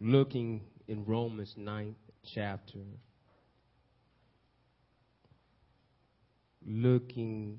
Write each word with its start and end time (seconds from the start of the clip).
looking 0.00 0.62
in 0.86 1.04
Romans 1.04 1.54
9th 1.58 1.94
chapter, 2.34 2.78
looking 6.66 7.58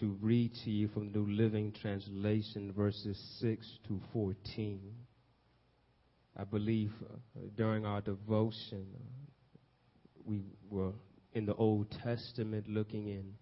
to 0.00 0.16
read 0.20 0.52
to 0.64 0.70
you 0.70 0.88
from 0.88 1.12
the 1.12 1.18
New 1.18 1.34
Living 1.34 1.72
Translation, 1.80 2.72
verses 2.72 3.18
6 3.40 3.66
to 3.88 4.00
14. 4.12 4.80
I 6.36 6.44
believe 6.44 6.92
uh, 7.02 7.40
during 7.56 7.84
our 7.84 8.00
devotion, 8.00 8.86
we 10.24 10.42
were 10.70 10.92
in 11.32 11.46
the 11.46 11.54
Old 11.54 11.90
Testament 12.04 12.68
looking 12.68 13.08
in 13.08 13.32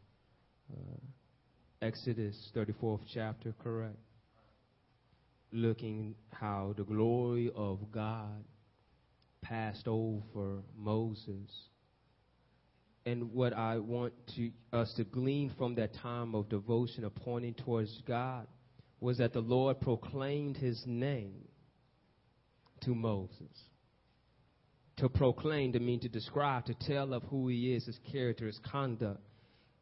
uh, 0.72 1.84
Exodus 1.86 2.50
34th 2.54 3.00
chapter, 3.12 3.54
correct? 3.62 3.96
Looking 5.52 6.14
how 6.32 6.74
the 6.76 6.84
glory 6.84 7.50
of 7.54 7.92
God 7.92 8.44
passed 9.42 9.86
over 9.86 10.62
Moses. 10.76 11.50
And 13.04 13.32
what 13.32 13.52
I 13.52 13.78
want 13.78 14.12
to, 14.34 14.50
us 14.72 14.92
to 14.96 15.04
glean 15.04 15.52
from 15.56 15.76
that 15.76 15.94
time 15.94 16.34
of 16.34 16.48
devotion 16.48 17.04
of 17.04 17.14
pointing 17.14 17.54
towards 17.54 18.02
God 18.06 18.48
was 19.00 19.18
that 19.18 19.32
the 19.32 19.40
Lord 19.40 19.80
proclaimed 19.80 20.56
his 20.56 20.82
name 20.86 21.46
to 22.82 22.94
Moses. 22.94 23.52
To 24.96 25.08
proclaim 25.08 25.72
to 25.74 25.78
mean 25.80 26.00
to 26.00 26.08
describe, 26.08 26.64
to 26.66 26.74
tell 26.74 27.12
of 27.12 27.22
who 27.24 27.48
he 27.48 27.74
is, 27.74 27.84
his 27.84 28.00
character, 28.10 28.46
his 28.46 28.58
conduct. 28.70 29.20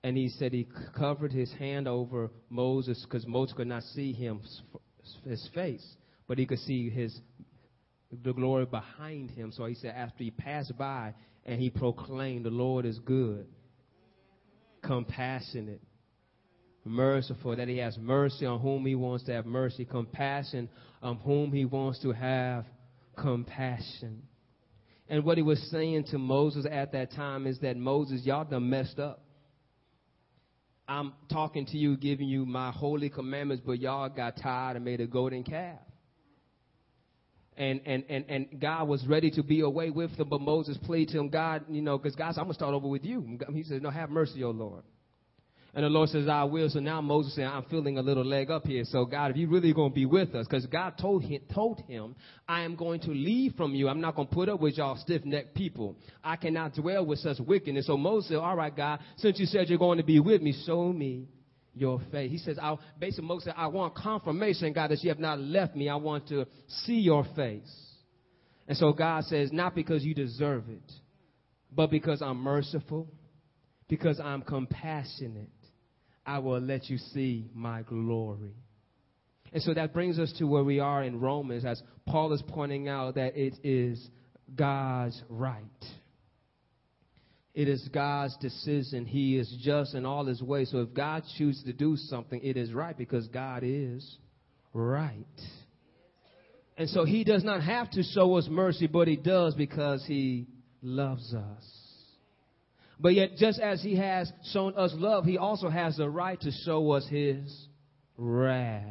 And 0.03 0.17
he 0.17 0.29
said 0.29 0.53
he 0.53 0.69
covered 0.95 1.33
his 1.33 1.51
hand 1.53 1.89
over 1.89 2.31
Moses 2.51 3.03
because 3.05 3.27
Moses 3.27 3.55
could 3.57 3.69
not 3.69 3.85
see 3.95 4.13
him, 4.13 4.43
his 5.25 5.49
face, 5.55 5.85
but 6.27 6.39
he 6.39 6.47
could 6.47 6.59
see 6.61 6.91
his 6.91 7.19
the 8.23 8.33
glory 8.33 8.67
behind 8.67 9.31
him. 9.31 9.53
So 9.53 9.67
he 9.67 9.75
said 9.75 9.95
after 9.97 10.23
he 10.23 10.31
passed 10.31 10.77
by 10.79 11.15
and 11.45 11.61
he 11.61 11.71
proclaimed, 11.71 12.45
the 12.45 12.51
Lord 12.51 12.85
is 12.85 12.99
good, 13.01 13.47
compassionate, 14.83 15.83
merciful, 16.85 17.57
that 17.57 17.69
he 17.69 17.79
has 17.79 17.97
mercy 17.99 18.47
on 18.47 18.61
whom 18.61 18.87
he 18.87 18.95
wants 18.95 19.25
to 19.25 19.33
have 19.33 19.47
mercy, 19.47 19.85
compassion 19.85 20.69
on 21.03 21.17
whom 21.17 21.53
he 21.53 21.65
wants 21.65 22.01
to 22.01 22.13
have 22.13 22.67
compassion. 23.17 24.23
And 25.09 25.25
what 25.25 25.37
he 25.37 25.43
was 25.43 25.61
saying 25.71 26.05
to 26.11 26.19
Moses 26.19 26.67
at 26.71 26.93
that 26.93 27.13
time 27.13 27.47
is 27.47 27.59
that 27.61 27.77
Moses, 27.77 28.23
y'all 28.25 28.45
done 28.45 28.71
messed 28.71 28.99
up. 28.99 29.24
I'm 30.87 31.15
talking 31.31 31.67
to 31.67 31.79
you, 31.79 31.97
giving 31.97 32.29
you 32.29 32.45
my 32.45 32.71
holy 32.71 33.09
commandments, 33.09 33.63
but 33.65 33.81
y'all 33.81 34.09
got 34.09 34.37
tired 34.37 34.77
and 34.77 34.85
made 34.85 35.01
a 35.01 35.07
golden 35.07 35.43
calf. 35.43 35.79
And, 37.57 37.81
and, 37.87 38.05
and, 38.09 38.25
and 38.29 38.61
God 38.61 38.89
was 38.89 39.07
ready 39.07 39.31
to 39.33 39.43
be 39.43 39.61
away 39.61 39.91
with 39.91 40.17
them, 40.17 40.29
but 40.29 40.41
Moses 40.41 40.77
pleaded 40.79 41.13
to 41.13 41.21
him, 41.21 41.29
God, 41.29 41.65
you 41.71 41.83
know, 41.83 41.97
because 41.97 42.17
God 42.17 42.35
said, 42.35 42.41
I'm 42.41 42.47
going 42.47 42.55
to 42.55 42.59
start 42.59 42.75
over 42.75 42.89
with 42.89 43.05
you. 43.05 43.39
He 43.53 43.63
said, 43.63 43.81
No, 43.81 43.91
have 43.91 44.11
mercy, 44.11 44.43
O 44.43 44.51
Lord. 44.51 44.83
And 45.77 45.85
the 45.85 45.89
Lord 45.89 46.09
says, 46.09 46.29
I 46.29 46.45
will. 46.45 46.71
So 46.71 46.79
now 46.79 47.01
Moses 47.01 47.35
said, 47.35 47.47
I'm 47.47 47.65
feeling 47.65 47.99
a 47.99 48.03
little 48.03 48.25
leg 48.25 48.49
up 48.49 48.65
here. 48.65 48.85
So 48.85 49.05
God, 49.05 49.33
if 49.33 49.37
you 49.37 49.49
really 49.49 49.73
going 49.73 49.91
to 49.91 49.95
be 49.95 50.07
with 50.07 50.33
us, 50.37 50.47
because 50.47 50.67
God 50.67 50.97
told 51.01 51.25
him, 51.25 51.41
told 51.53 51.81
him, 51.81 52.15
I 52.47 52.63
am 52.63 52.77
going 52.77 53.01
to 53.01 53.11
leave 53.11 53.55
from 53.57 53.75
you. 53.75 53.89
I'm 53.89 54.01
not 54.01 54.15
going 54.15 54.29
to 54.29 54.35
put 54.35 54.49
up 54.49 54.61
with 54.61 54.79
y'all 54.79 54.97
stiff-necked 54.97 55.57
people. 55.57 55.97
I 56.23 56.37
cannot 56.37 56.75
dwell 56.75 57.05
with 57.05 57.19
such 57.19 57.41
wickedness. 57.41 57.89
So 57.89 57.97
Moses 57.97 58.29
said, 58.29 58.37
all 58.37 58.55
right, 58.55 58.75
God, 58.75 59.01
since 59.17 59.41
you 59.41 59.47
said 59.47 59.69
you're 59.69 59.79
going 59.79 59.99
to 59.99 60.05
be 60.05 60.21
with 60.21 60.43
me, 60.43 60.55
show 60.65 60.93
me 60.93 61.27
your 61.75 62.01
face. 62.13 62.31
He 62.31 62.39
says, 62.39 62.57
I, 62.63 62.77
basically 63.01 63.27
Moses 63.27 63.47
said, 63.47 63.55
I 63.57 63.67
want 63.67 63.97
confirmation, 63.97 64.73
God, 64.73 64.93
that 64.93 65.03
you 65.03 65.09
have 65.09 65.19
not 65.19 65.41
left 65.41 65.75
me. 65.75 65.89
I 65.89 65.97
want 65.97 66.29
to 66.29 66.47
see 66.69 67.01
your 67.01 67.27
face. 67.35 67.81
And 68.69 68.77
so 68.79 68.93
God 68.93 69.25
says, 69.25 69.51
not 69.51 69.75
because 69.75 70.05
you 70.05 70.15
deserve 70.15 70.69
it, 70.69 70.93
but 71.73 71.91
because 71.91 72.23
I'm 72.23 72.37
merciful, 72.37 73.09
because 73.89 74.21
I'm 74.21 74.43
compassionate 74.43 75.51
I 76.27 76.39
will 76.39 76.61
let 76.61 76.89
you 76.89 76.99
see 76.99 77.51
my 77.55 77.83
glory. 77.83 78.55
And 79.53 79.63
so 79.63 79.75
that 79.75 79.93
brings 79.93 80.19
us 80.19 80.33
to 80.39 80.45
where 80.45 80.65
we 80.65 80.81
are 80.81 81.05
in 81.05 81.21
Romans, 81.21 81.65
as 81.65 81.81
Paul 82.07 82.33
is 82.33 82.43
pointing 82.49 82.89
out 82.89 83.15
that 83.15 83.37
it 83.37 83.55
is 83.63 84.05
God's 84.55 85.23
right. 85.29 85.65
It 87.55 87.69
is 87.69 87.89
God's 87.93 88.37
decision. 88.39 89.07
He 89.07 89.37
is 89.37 89.57
just 89.63 89.95
in 89.95 90.05
all 90.05 90.25
his 90.25 90.43
ways. 90.43 90.71
So 90.73 90.79
if 90.79 90.93
God 90.93 91.23
chooses 91.39 91.63
to 91.65 91.73
do 91.73 91.97
something, 91.97 92.41
it 92.43 92.57
is 92.57 92.73
right 92.73 92.99
because 92.99 93.29
God 93.29 93.63
is 93.65 94.19
right. 94.73 95.25
And 96.77 96.91
so 96.91 97.05
he 97.05 97.23
does 97.23 97.45
not 97.45 97.63
have 97.63 97.91
to 97.93 98.03
show 98.03 98.35
us 98.35 98.49
mercy, 98.51 98.89
but 98.89 99.07
he 99.07 99.15
does 99.15 99.55
because 99.55 100.05
he 100.05 100.49
loves 100.83 101.33
us. 101.33 101.84
But 102.99 103.15
yet, 103.15 103.37
just 103.37 103.59
as 103.59 103.83
he 103.83 103.97
has 103.97 104.33
shown 104.53 104.75
us 104.77 104.93
love, 104.95 105.25
he 105.25 105.37
also 105.37 105.69
has 105.69 105.97
the 105.97 106.09
right 106.09 106.41
to 106.41 106.51
show 106.65 106.93
us 106.93 107.07
his 107.09 107.67
wrath. 108.17 108.85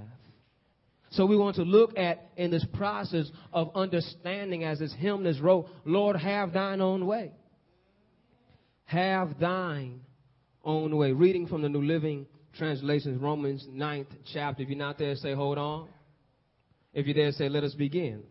So 1.11 1.25
we 1.25 1.37
want 1.37 1.57
to 1.57 1.63
look 1.63 1.97
at 1.97 2.31
in 2.37 2.49
this 2.51 2.65
process 2.73 3.29
of 3.53 3.71
understanding 3.75 4.63
as 4.63 4.79
this 4.79 4.93
hymn 4.97 5.25
is 5.25 5.39
wrote, 5.39 5.67
Lord, 5.85 6.15
have 6.15 6.53
thine 6.53 6.81
own 6.81 7.05
way. 7.05 7.31
Have 8.85 9.39
thine 9.39 10.01
own 10.65 10.95
way. 10.97 11.11
Reading 11.11 11.47
from 11.47 11.61
the 11.61 11.69
New 11.69 11.83
Living 11.83 12.25
Translation, 12.57 13.19
Romans 13.21 13.65
9th 13.71 14.07
chapter. 14.33 14.63
If 14.63 14.69
you're 14.69 14.77
not 14.77 14.97
there, 14.97 15.15
say, 15.15 15.33
hold 15.33 15.57
on. 15.57 15.87
If 16.93 17.05
you're 17.05 17.15
there, 17.15 17.31
say, 17.31 17.47
let 17.47 17.63
us 17.63 17.73
begin. 17.75 18.23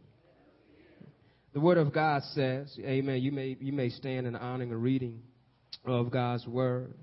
The 1.53 1.61
Word 1.61 1.79
of 1.79 1.93
God 1.93 2.23
says, 2.33 2.77
Amen. 2.81 3.21
You 3.21 3.31
may, 3.31 3.57
you 3.61 3.73
may 3.73 3.91
stand 3.91 4.27
in 4.27 4.35
honoring 4.35 4.73
and 4.73 4.83
reading 4.83 5.23
of 5.85 6.11
God's 6.11 6.47
Word. 6.47 6.95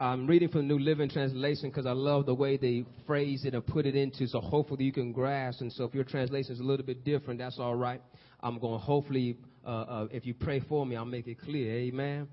I'm 0.00 0.28
reading 0.28 0.48
from 0.48 0.68
the 0.68 0.74
New 0.74 0.78
Living 0.78 1.10
Translation 1.10 1.70
because 1.70 1.84
I 1.84 1.90
love 1.90 2.26
the 2.26 2.34
way 2.34 2.56
they 2.56 2.84
phrase 3.04 3.44
it 3.44 3.54
and 3.54 3.66
put 3.66 3.84
it 3.84 3.96
into, 3.96 4.28
so 4.28 4.40
hopefully 4.40 4.84
you 4.84 4.92
can 4.92 5.10
grasp. 5.10 5.60
And 5.60 5.72
so 5.72 5.84
if 5.84 5.94
your 5.94 6.04
translation 6.04 6.52
is 6.52 6.60
a 6.60 6.62
little 6.62 6.86
bit 6.86 7.04
different, 7.04 7.40
that's 7.40 7.58
all 7.58 7.74
right. 7.74 8.00
I'm 8.40 8.60
going 8.60 8.78
to 8.78 8.84
hopefully, 8.84 9.38
uh, 9.66 9.68
uh, 9.68 10.08
if 10.12 10.24
you 10.24 10.34
pray 10.34 10.60
for 10.68 10.86
me, 10.86 10.94
I'll 10.94 11.04
make 11.04 11.26
it 11.26 11.40
clear. 11.40 11.74
Amen. 11.74 12.28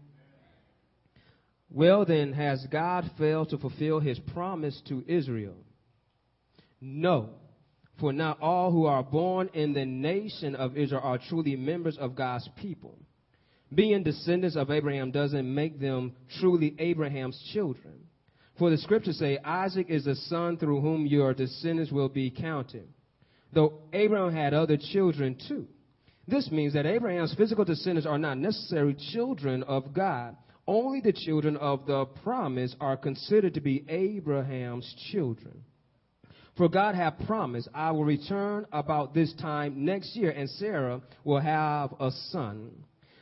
Well, 1.72 2.06
then, 2.06 2.34
has 2.34 2.64
God 2.72 3.10
failed 3.18 3.50
to 3.50 3.58
fulfill 3.58 4.00
his 4.00 4.20
promise 4.20 4.80
to 4.88 5.04
Israel? 5.08 5.56
No. 6.80 7.32
For 8.00 8.14
not 8.14 8.40
all 8.42 8.72
who 8.72 8.86
are 8.86 9.02
born 9.02 9.50
in 9.56 9.74
the 9.74 9.86
nation 9.86 10.54
of 10.54 10.78
Israel 10.78 11.02
are 11.04 11.18
truly 11.18 11.56
members 11.56 11.98
of 11.98 12.16
God's 12.16 12.48
people 12.58 13.00
being 13.74 14.04
descendants 14.04 14.56
of 14.56 14.70
Abraham 14.70 15.12
doesn't 15.12 15.54
make 15.54 15.80
them 15.80 16.14
truly 16.40 16.76
Abraham's 16.80 17.42
children. 17.54 17.94
For 18.58 18.70
the 18.70 18.78
scriptures 18.78 19.20
say, 19.20 19.38
Isaac 19.44 19.88
is 19.90 20.06
the 20.06 20.16
son 20.16 20.58
through 20.58 20.82
whom 20.82 21.06
your 21.06 21.34
descendants 21.34 21.92
will 21.92 22.10
be 22.10 22.30
counted. 22.30 22.88
Though 23.54 23.82
Abraham 23.92 24.34
had 24.34 24.54
other 24.54 24.78
children 24.78 25.38
too. 25.48 25.68
This 26.28 26.50
means 26.52 26.74
that 26.74 26.86
Abraham's 26.86 27.36
physical 27.36 27.66
descendants 27.66 28.08
are 28.08 28.18
not 28.18 28.38
necessarily 28.38 28.96
children 29.14 29.64
of 29.64 29.94
God. 29.94 30.36
Only 30.68 31.00
the 31.02 31.14
children 31.14 31.58
of 31.58 31.86
the 31.86 32.06
promise 32.06 32.76
are 32.80 32.98
considered 32.98 33.54
to 33.54 33.62
be 33.62 33.86
Abraham's 33.88 34.92
children. 35.12 35.64
For 36.58 36.70
God 36.70 36.96
hath 36.96 37.26
promised, 37.28 37.68
I 37.74 37.92
will 37.92 38.06
return 38.06 38.66
about 38.72 39.14
this 39.14 39.34
time 39.34 39.86
next 39.86 40.16
year, 40.16 40.32
and 40.32 40.50
Sarah 40.52 41.02
will 41.24 41.42
have 41.42 41.94
a 42.00 42.10
son. 42.30 42.72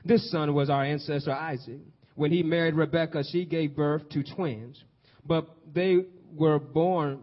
This 0.05 0.29
son 0.31 0.53
was 0.53 0.69
our 0.69 0.83
ancestor 0.83 1.31
Isaac. 1.31 1.79
When 2.15 2.31
he 2.31 2.43
married 2.43 2.75
Rebekah, 2.75 3.23
she 3.31 3.45
gave 3.45 3.75
birth 3.75 4.07
to 4.09 4.23
twins. 4.23 4.83
But 5.25 5.47
they 5.73 6.05
were 6.35 6.59
born, 6.59 7.19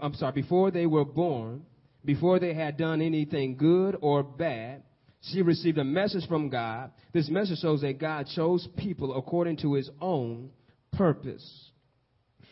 I'm 0.00 0.14
sorry, 0.14 0.32
before 0.32 0.70
they 0.70 0.86
were 0.86 1.04
born, 1.04 1.62
before 2.04 2.38
they 2.38 2.54
had 2.54 2.76
done 2.76 3.00
anything 3.00 3.56
good 3.56 3.96
or 4.00 4.22
bad, 4.22 4.82
she 5.20 5.42
received 5.42 5.78
a 5.78 5.84
message 5.84 6.26
from 6.28 6.50
God. 6.50 6.90
This 7.12 7.28
message 7.30 7.60
shows 7.60 7.80
that 7.80 7.98
God 7.98 8.26
chose 8.34 8.68
people 8.76 9.16
according 9.16 9.58
to 9.58 9.74
his 9.74 9.90
own 10.00 10.50
purpose. 10.92 11.70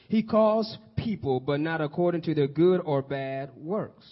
He 0.09 0.23
calls 0.23 0.79
people, 0.97 1.41
but 1.41 1.61
not 1.61 1.81
according 1.81 2.23
to 2.23 2.35
their 2.35 2.49
good 2.49 2.81
or 2.85 3.03
bad 3.03 3.51
works. 3.57 4.07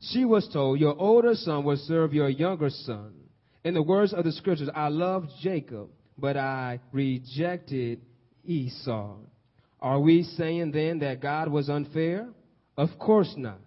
She 0.00 0.24
was 0.24 0.48
told, 0.52 0.80
Your 0.80 0.98
older 0.98 1.34
son 1.34 1.64
will 1.64 1.76
serve 1.76 2.14
your 2.14 2.28
younger 2.30 2.70
son. 2.70 3.12
In 3.64 3.74
the 3.74 3.82
words 3.82 4.12
of 4.12 4.24
the 4.24 4.32
scriptures, 4.32 4.70
I 4.74 4.88
loved 4.88 5.28
Jacob, 5.42 5.88
but 6.16 6.36
I 6.36 6.80
rejected 6.92 8.00
Esau. 8.44 9.16
Are 9.80 10.00
we 10.00 10.22
saying 10.22 10.72
then 10.72 11.00
that 11.00 11.20
God 11.20 11.48
was 11.48 11.68
unfair? 11.68 12.28
Of 12.76 12.90
course 12.98 13.32
not. 13.36 13.60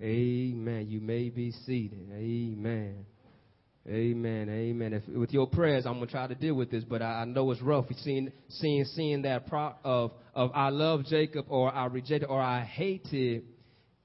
Amen. 0.00 0.86
You 0.88 1.00
may 1.00 1.28
be 1.28 1.52
seated. 1.52 2.08
Amen. 2.12 3.06
Amen. 3.88 4.48
Amen. 4.48 4.92
If, 4.94 5.06
with 5.08 5.32
your 5.32 5.46
prayers, 5.46 5.86
I'm 5.86 5.94
gonna 5.94 6.06
try 6.06 6.26
to 6.26 6.34
deal 6.34 6.54
with 6.54 6.70
this, 6.70 6.84
but 6.84 7.02
I, 7.02 7.22
I 7.22 7.24
know 7.26 7.50
it's 7.50 7.60
rough. 7.60 7.84
Seeing, 7.98 8.32
seeing, 8.48 8.84
seeing 8.84 9.22
that 9.22 9.46
pro, 9.46 9.74
of 9.84 10.12
of 10.34 10.50
I 10.54 10.70
love 10.70 11.04
Jacob 11.04 11.46
or 11.48 11.72
I 11.72 11.86
rejected 11.86 12.26
or 12.26 12.40
I 12.40 12.62
hated 12.62 13.44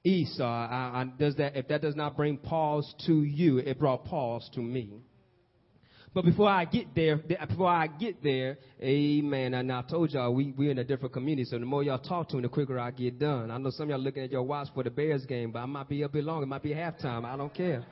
Esau. 0.04 0.44
I, 0.44 1.02
I, 1.02 1.04
does 1.18 1.36
that, 1.36 1.56
if 1.56 1.68
that 1.68 1.82
does 1.82 1.96
not 1.96 2.16
bring 2.16 2.38
pause 2.38 2.94
to 3.06 3.22
you, 3.22 3.58
it 3.58 3.78
brought 3.78 4.04
pause 4.04 4.48
to 4.54 4.60
me. 4.60 5.02
But 6.12 6.24
before 6.24 6.48
I 6.48 6.64
get 6.64 6.92
there, 6.94 7.18
before 7.18 7.68
I 7.68 7.86
get 7.86 8.20
there, 8.20 8.58
amen. 8.82 9.54
And 9.54 9.70
I 9.70 9.82
told 9.82 10.10
y'all 10.10 10.34
we, 10.34 10.52
we're 10.56 10.72
in 10.72 10.78
a 10.78 10.84
different 10.84 11.12
community, 11.12 11.44
so 11.44 11.56
the 11.56 11.64
more 11.64 11.84
y'all 11.84 11.98
talk 11.98 12.28
to 12.30 12.36
me, 12.36 12.42
the 12.42 12.48
quicker 12.48 12.80
I 12.80 12.90
get 12.90 13.20
done. 13.20 13.50
I 13.50 13.58
know 13.58 13.70
some 13.70 13.84
of 13.84 13.90
y'all 13.90 14.00
looking 14.00 14.24
at 14.24 14.32
your 14.32 14.42
watch 14.42 14.68
for 14.74 14.82
the 14.82 14.90
Bears 14.90 15.24
game, 15.24 15.52
but 15.52 15.60
I 15.60 15.66
might 15.66 15.88
be 15.88 16.02
a 16.02 16.08
bit 16.08 16.24
long. 16.24 16.42
It 16.42 16.46
might 16.46 16.64
be 16.64 16.70
halftime. 16.70 17.24
I 17.24 17.36
don't 17.36 17.54
care. 17.54 17.84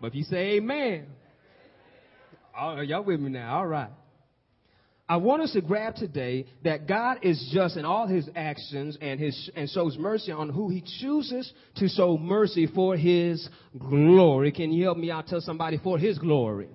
But 0.00 0.08
if 0.08 0.14
you 0.14 0.22
say 0.24 0.56
amen, 0.56 1.06
y'all 2.54 3.02
with 3.02 3.18
me 3.18 3.30
now? 3.30 3.56
All 3.56 3.66
right. 3.66 3.90
I 5.06 5.18
want 5.18 5.42
us 5.42 5.52
to 5.52 5.60
grab 5.60 5.96
today 5.96 6.46
that 6.62 6.88
God 6.88 7.18
is 7.22 7.50
just 7.52 7.76
in 7.76 7.84
all 7.84 8.06
his 8.06 8.26
actions 8.34 8.96
and 9.02 9.20
his 9.20 9.50
and 9.54 9.68
shows 9.68 9.98
mercy 9.98 10.32
on 10.32 10.48
who 10.48 10.70
he 10.70 10.82
chooses 11.00 11.52
to 11.76 11.88
show 11.88 12.16
mercy 12.16 12.66
for 12.66 12.96
his 12.96 13.46
glory. 13.78 14.50
Can 14.50 14.72
you 14.72 14.84
help 14.84 14.96
me 14.96 15.10
out? 15.10 15.26
Tell 15.26 15.42
somebody 15.42 15.76
for 15.76 15.98
his 15.98 16.18
glory. 16.18 16.68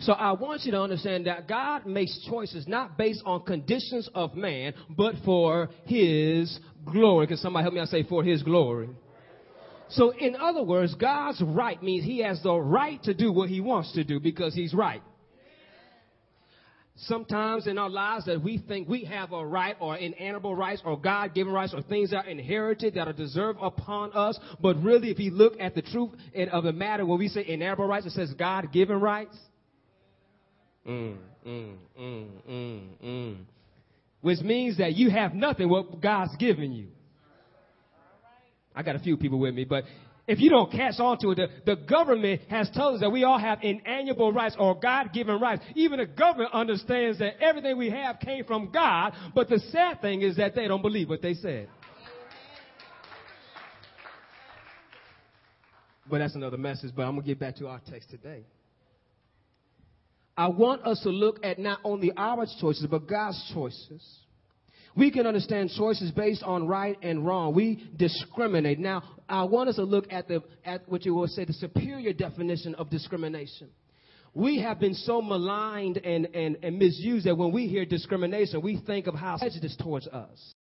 So 0.00 0.14
I 0.14 0.32
want 0.32 0.64
you 0.64 0.72
to 0.72 0.80
understand 0.80 1.26
that 1.26 1.46
God 1.46 1.86
makes 1.86 2.26
choices 2.28 2.66
not 2.66 2.98
based 2.98 3.22
on 3.24 3.42
conditions 3.42 4.10
of 4.12 4.34
man, 4.34 4.74
but 4.90 5.14
for 5.24 5.70
his 5.84 6.58
glory. 6.84 7.28
Can 7.28 7.36
somebody 7.36 7.62
help 7.62 7.74
me 7.74 7.80
out 7.80 7.88
say 7.88 8.02
for 8.02 8.24
his 8.24 8.42
glory? 8.42 8.90
So 9.90 10.10
in 10.10 10.34
other 10.34 10.64
words, 10.64 10.96
God's 10.96 11.40
right 11.40 11.80
means 11.80 12.04
he 12.04 12.18
has 12.18 12.42
the 12.42 12.58
right 12.58 13.00
to 13.04 13.14
do 13.14 13.32
what 13.32 13.48
he 13.48 13.60
wants 13.60 13.92
to 13.92 14.02
do 14.02 14.18
because 14.18 14.56
he's 14.56 14.74
right 14.74 15.02
sometimes 16.96 17.66
in 17.66 17.78
our 17.78 17.90
lives 17.90 18.24
that 18.24 18.42
we 18.42 18.58
think 18.58 18.88
we 18.88 19.04
have 19.04 19.32
a 19.32 19.44
right 19.44 19.76
or 19.80 19.96
inalienable 19.96 20.54
rights 20.54 20.82
or 20.84 20.98
God 20.98 21.34
given 21.34 21.52
rights 21.52 21.74
or 21.74 21.82
things 21.82 22.10
that 22.10 22.24
are 22.24 22.28
inherited 22.28 22.94
that 22.94 23.06
are 23.06 23.12
deserved 23.12 23.58
upon 23.60 24.12
us. 24.12 24.38
But 24.60 24.82
really, 24.82 25.10
if 25.10 25.18
you 25.18 25.30
look 25.30 25.54
at 25.60 25.74
the 25.74 25.82
truth 25.82 26.12
of 26.50 26.64
the 26.64 26.72
matter, 26.72 27.04
when 27.04 27.18
we 27.18 27.28
say 27.28 27.44
inalienable 27.46 27.86
rights, 27.86 28.06
it 28.06 28.12
says 28.12 28.32
God 28.34 28.72
given 28.72 29.00
rights. 29.00 29.36
Mm, 30.88 31.16
mm, 31.46 31.74
mm, 31.98 32.28
mm, 32.48 32.80
mm. 33.04 33.36
Which 34.20 34.40
means 34.40 34.78
that 34.78 34.94
you 34.94 35.10
have 35.10 35.34
nothing 35.34 35.68
what 35.68 36.00
God's 36.00 36.34
given 36.36 36.72
you. 36.72 36.88
I 38.74 38.82
got 38.82 38.96
a 38.96 38.98
few 38.98 39.16
people 39.16 39.38
with 39.38 39.54
me, 39.54 39.64
but 39.64 39.84
if 40.26 40.40
you 40.40 40.50
don't 40.50 40.72
catch 40.72 40.98
on 40.98 41.18
to 41.20 41.30
it, 41.30 41.36
the, 41.36 41.48
the 41.64 41.76
government 41.76 42.42
has 42.48 42.68
told 42.70 42.96
us 42.96 43.00
that 43.00 43.10
we 43.10 43.22
all 43.22 43.38
have 43.38 43.60
inalienable 43.62 44.32
rights 44.32 44.56
or 44.58 44.78
God-given 44.78 45.40
rights. 45.40 45.62
Even 45.74 46.00
the 46.00 46.06
government 46.06 46.52
understands 46.52 47.20
that 47.20 47.40
everything 47.40 47.76
we 47.78 47.90
have 47.90 48.18
came 48.18 48.44
from 48.44 48.70
God, 48.72 49.12
but 49.34 49.48
the 49.48 49.60
sad 49.70 50.00
thing 50.00 50.22
is 50.22 50.36
that 50.36 50.54
they 50.54 50.66
don't 50.66 50.82
believe 50.82 51.08
what 51.08 51.22
they 51.22 51.34
said. 51.34 51.68
But 56.08 56.18
that's 56.18 56.34
another 56.34 56.56
message, 56.56 56.92
but 56.94 57.02
I'm 57.02 57.12
going 57.12 57.22
to 57.22 57.26
get 57.26 57.38
back 57.38 57.56
to 57.56 57.68
our 57.68 57.80
text 57.88 58.10
today. 58.10 58.44
I 60.36 60.48
want 60.48 60.84
us 60.84 61.00
to 61.02 61.10
look 61.10 61.40
at 61.42 61.58
not 61.58 61.80
only 61.82 62.12
our 62.16 62.46
choices, 62.60 62.86
but 62.90 63.08
God's 63.08 63.50
choices. 63.54 64.02
We 64.96 65.10
can 65.10 65.26
understand 65.26 65.70
choices 65.76 66.10
based 66.10 66.42
on 66.42 66.66
right 66.66 66.96
and 67.02 67.24
wrong. 67.24 67.54
We 67.54 67.86
discriminate. 67.96 68.78
Now, 68.78 69.02
I 69.28 69.44
want 69.44 69.68
us 69.68 69.76
to 69.76 69.82
look 69.82 70.10
at 70.10 70.26
the 70.26 70.42
at 70.64 70.88
what 70.88 71.04
you 71.04 71.14
will 71.14 71.26
say 71.28 71.44
the 71.44 71.52
superior 71.52 72.14
definition 72.14 72.74
of 72.76 72.88
discrimination. 72.88 73.68
We 74.32 74.60
have 74.60 74.80
been 74.80 74.94
so 74.94 75.22
maligned 75.22 75.98
and, 75.98 76.26
and, 76.34 76.58
and 76.62 76.78
misused 76.78 77.26
that 77.26 77.36
when 77.36 77.52
we 77.52 77.68
hear 77.68 77.86
discrimination, 77.86 78.60
we 78.60 78.82
think 78.86 79.06
of 79.06 79.14
how 79.14 79.38
prejudice 79.38 79.76
towards 79.76 80.06
us 80.08 80.54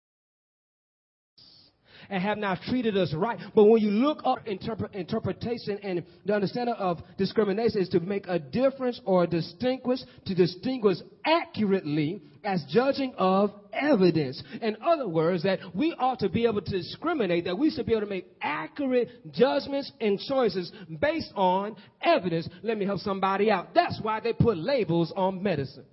and 2.10 2.22
have 2.22 2.38
not 2.38 2.60
treated 2.64 2.98
us 2.98 3.14
right. 3.14 3.40
But 3.56 3.66
when 3.66 3.82
you 3.82 3.92
look 3.92 4.22
up 4.26 4.48
interpret, 4.48 4.94
interpretation 4.94 5.80
and 5.84 6.04
the 6.26 6.34
understanding 6.34 6.76
of 6.76 7.00
discrimination 7.18 7.82
is 7.82 7.90
to 7.90 8.00
make 8.00 8.26
a 8.28 8.40
difference 8.40 9.00
or 9.06 9.28
distinguish, 9.28 10.00
to 10.26 10.36
distinguish 10.36 10.98
accurately 11.26 12.22
as 12.44 12.64
judging 12.70 13.14
of 13.18 13.52
evidence. 13.72 14.42
In 14.62 14.78
other 14.86 15.08
words, 15.08 15.44
that 15.44 15.60
we 15.74 15.94
ought 15.98 16.20
to 16.20 16.30
be 16.30 16.46
able 16.46 16.62
to 16.62 16.72
discriminate, 16.72 17.46
that 17.46 17.58
we 17.58 17.70
should 17.72 17.86
be 17.86 17.94
able 17.94 18.02
to 18.02 18.08
make 18.08 18.28
accurate 18.42 19.32
judgments 19.32 19.92
and 20.02 20.20
choices 20.20 20.72
based 21.00 21.32
on 21.36 21.76
evidence. 22.02 22.48
Let 22.62 22.78
me 22.78 22.86
help 22.86 23.00
somebody 23.00 23.50
out. 23.50 23.74
That's 23.74 24.00
why 24.02 24.20
they 24.20 24.34
put 24.34 24.58
labels 24.58 25.14
on 25.16 25.42
medicine. 25.42 25.86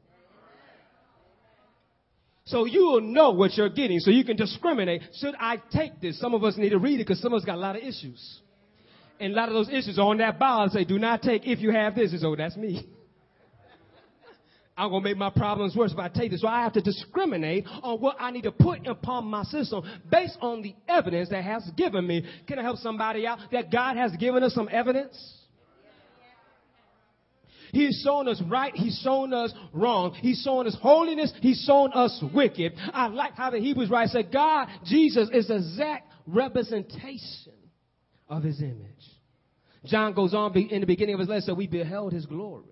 So 2.44 2.64
you 2.64 2.86
will 2.86 3.00
know 3.00 3.30
what 3.30 3.56
you're 3.56 3.68
getting 3.68 4.00
so 4.00 4.10
you 4.10 4.24
can 4.24 4.36
discriminate. 4.36 5.02
Should 5.20 5.34
I 5.38 5.58
take 5.72 6.00
this? 6.00 6.18
Some 6.18 6.34
of 6.34 6.42
us 6.42 6.56
need 6.56 6.70
to 6.70 6.78
read 6.78 7.00
it 7.00 7.06
because 7.06 7.20
some 7.20 7.32
of 7.32 7.38
us 7.38 7.44
got 7.44 7.56
a 7.56 7.60
lot 7.60 7.76
of 7.76 7.82
issues. 7.82 8.40
And 9.20 9.34
a 9.34 9.36
lot 9.36 9.48
of 9.48 9.54
those 9.54 9.68
issues 9.68 9.98
are 9.98 10.06
on 10.06 10.18
that 10.18 10.38
bottle 10.38 10.68
say, 10.70 10.84
do 10.84 10.98
not 10.98 11.22
take 11.22 11.46
if 11.46 11.60
you 11.60 11.70
have 11.70 11.94
this. 11.94 12.12
It's, 12.12 12.24
oh, 12.24 12.34
that's 12.34 12.56
me. 12.56 12.88
I'm 14.76 14.88
going 14.88 15.02
to 15.02 15.08
make 15.10 15.18
my 15.18 15.28
problems 15.28 15.76
worse 15.76 15.92
if 15.92 15.98
I 15.98 16.08
take 16.08 16.30
this. 16.30 16.40
So 16.40 16.48
I 16.48 16.62
have 16.62 16.72
to 16.72 16.80
discriminate 16.80 17.66
on 17.82 18.00
what 18.00 18.16
I 18.18 18.30
need 18.30 18.44
to 18.44 18.52
put 18.52 18.86
upon 18.86 19.26
my 19.26 19.42
system 19.44 19.82
based 20.10 20.38
on 20.40 20.62
the 20.62 20.74
evidence 20.88 21.28
that 21.28 21.44
has 21.44 21.70
given 21.76 22.06
me. 22.06 22.24
Can 22.46 22.58
I 22.58 22.62
help 22.62 22.78
somebody 22.78 23.26
out 23.26 23.38
that 23.52 23.70
God 23.70 23.96
has 23.98 24.16
given 24.16 24.42
us 24.42 24.54
some 24.54 24.70
evidence? 24.72 25.39
He's 27.72 28.00
shown 28.04 28.28
us 28.28 28.42
right. 28.48 28.74
He's 28.74 28.98
shown 29.02 29.32
us 29.32 29.52
wrong. 29.72 30.14
He's 30.14 30.42
shown 30.42 30.66
us 30.66 30.76
holiness. 30.80 31.32
He's 31.40 31.62
shown 31.66 31.92
us 31.92 32.22
wicked. 32.34 32.72
I 32.92 33.08
like 33.08 33.34
how 33.34 33.50
the 33.50 33.58
Hebrews 33.58 33.90
write 33.90 34.08
said 34.08 34.32
God, 34.32 34.68
Jesus 34.84 35.28
is 35.32 35.48
the 35.48 35.56
exact 35.56 36.10
representation 36.26 37.54
of 38.28 38.42
his 38.42 38.60
image. 38.60 38.86
John 39.84 40.12
goes 40.12 40.34
on 40.34 40.56
in 40.56 40.80
the 40.80 40.86
beginning 40.86 41.14
of 41.14 41.20
his 41.20 41.28
letter, 41.28 41.42
so 41.42 41.54
we 41.54 41.66
beheld 41.66 42.12
his 42.12 42.26
glory. 42.26 42.66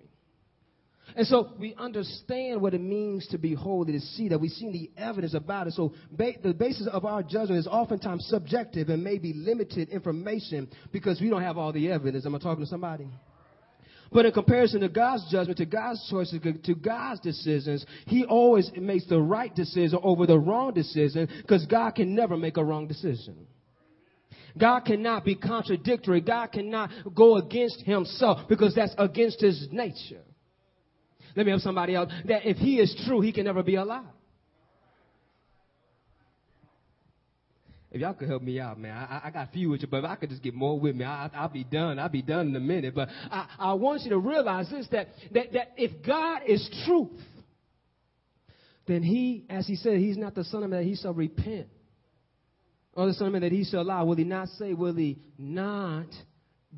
And 1.15 1.25
so 1.25 1.49
we 1.59 1.73
understand 1.75 2.61
what 2.61 2.73
it 2.73 2.81
means 2.81 3.27
to 3.29 3.39
be 3.39 3.55
holy, 3.55 3.93
to 3.93 3.99
see 3.99 4.29
that 4.29 4.39
we've 4.39 4.51
seen 4.51 4.71
the 4.71 4.91
evidence 5.01 5.33
about 5.33 5.67
it. 5.67 5.73
So 5.73 5.93
ba- 6.11 6.33
the 6.41 6.53
basis 6.53 6.87
of 6.87 7.03
our 7.03 7.23
judgment 7.23 7.59
is 7.59 7.67
oftentimes 7.67 8.27
subjective 8.27 8.89
and 8.89 9.03
maybe 9.03 9.33
limited 9.33 9.89
information 9.89 10.69
because 10.91 11.19
we 11.19 11.29
don't 11.29 11.41
have 11.41 11.57
all 11.57 11.73
the 11.73 11.91
evidence. 11.91 12.27
Am 12.27 12.35
I 12.35 12.37
talking 12.37 12.63
to 12.63 12.69
somebody? 12.69 13.07
But 14.11 14.25
in 14.25 14.31
comparison 14.31 14.81
to 14.81 14.89
God's 14.89 15.29
judgment, 15.31 15.57
to 15.59 15.65
God's 15.65 16.07
choices, 16.09 16.39
to 16.63 16.75
God's 16.75 17.19
decisions, 17.19 17.85
He 18.07 18.25
always 18.25 18.71
makes 18.75 19.07
the 19.07 19.21
right 19.21 19.53
decision 19.55 19.99
over 20.01 20.25
the 20.25 20.39
wrong 20.39 20.73
decision 20.73 21.27
because 21.41 21.65
God 21.67 21.91
can 21.91 22.15
never 22.15 22.35
make 22.35 22.57
a 22.57 22.63
wrong 22.63 22.87
decision. 22.87 23.47
God 24.57 24.81
cannot 24.81 25.25
be 25.25 25.35
contradictory. 25.35 26.21
God 26.21 26.51
cannot 26.51 26.89
go 27.13 27.37
against 27.37 27.81
Himself 27.81 28.49
because 28.49 28.73
that's 28.73 28.95
against 28.97 29.41
His 29.41 29.67
nature. 29.71 30.23
Let 31.35 31.45
me 31.45 31.51
have 31.51 31.61
somebody 31.61 31.93
else 31.95 32.11
that 32.25 32.47
if 32.47 32.57
He 32.57 32.79
is 32.79 32.95
true, 33.05 33.21
He 33.21 33.31
can 33.31 33.45
never 33.45 33.61
be 33.61 33.75
a 33.75 33.85
lie. 33.85 34.03
If 37.91 38.01
y'all 38.01 38.13
could 38.13 38.27
help 38.27 38.43
me 38.43 38.59
out, 38.59 38.79
man, 38.79 38.95
I, 38.95 39.21
I 39.25 39.29
got 39.31 39.51
few 39.51 39.71
with 39.71 39.81
you, 39.81 39.87
but 39.87 39.97
if 39.97 40.05
I 40.05 40.15
could 40.15 40.29
just 40.29 40.43
get 40.43 40.53
more 40.53 40.79
with 40.79 40.95
me, 40.95 41.05
I, 41.05 41.29
I'll 41.33 41.49
be 41.49 41.63
done. 41.63 41.97
I'll 41.97 42.07
be 42.07 42.21
done 42.21 42.49
in 42.49 42.55
a 42.55 42.59
minute. 42.59 42.93
But 42.93 43.09
I, 43.31 43.47
I 43.57 43.73
want 43.73 44.03
you 44.03 44.11
to 44.11 44.19
realize 44.19 44.69
this, 44.69 44.87
that, 44.91 45.07
that, 45.33 45.53
that 45.53 45.71
if 45.75 46.05
God 46.05 46.43
is 46.45 46.69
truth, 46.85 47.19
then 48.87 49.01
he, 49.01 49.45
as 49.49 49.65
he 49.65 49.75
said, 49.75 49.97
he's 49.97 50.17
not 50.17 50.35
the 50.35 50.43
son 50.43 50.63
of 50.63 50.69
man 50.69 50.81
that 50.81 50.87
he 50.87 50.95
shall 50.95 51.13
repent. 51.13 51.67
Or 52.93 53.07
the 53.07 53.13
son 53.13 53.27
of 53.27 53.33
man 53.33 53.41
that 53.41 53.51
he 53.51 53.63
shall 53.63 53.83
lie. 53.83 54.03
Will 54.03 54.15
he 54.15 54.23
not 54.23 54.49
say, 54.49 54.73
will 54.73 54.95
he 54.95 55.17
not 55.37 56.07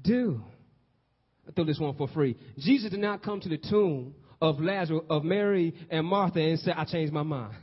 do? 0.01 0.41
I 1.47 1.51
throw 1.51 1.65
this 1.65 1.79
one 1.79 1.95
for 1.95 2.07
free. 2.07 2.37
Jesus 2.57 2.89
did 2.89 2.99
not 3.01 3.21
come 3.21 3.41
to 3.41 3.49
the 3.49 3.57
tomb 3.57 4.13
of 4.41 4.61
Lazarus, 4.61 5.01
of 5.09 5.25
Mary 5.25 5.73
and 5.89 6.05
Martha 6.05 6.39
and 6.39 6.57
say, 6.59 6.71
I 6.75 6.85
changed 6.85 7.11
my 7.11 7.23
mind. 7.23 7.55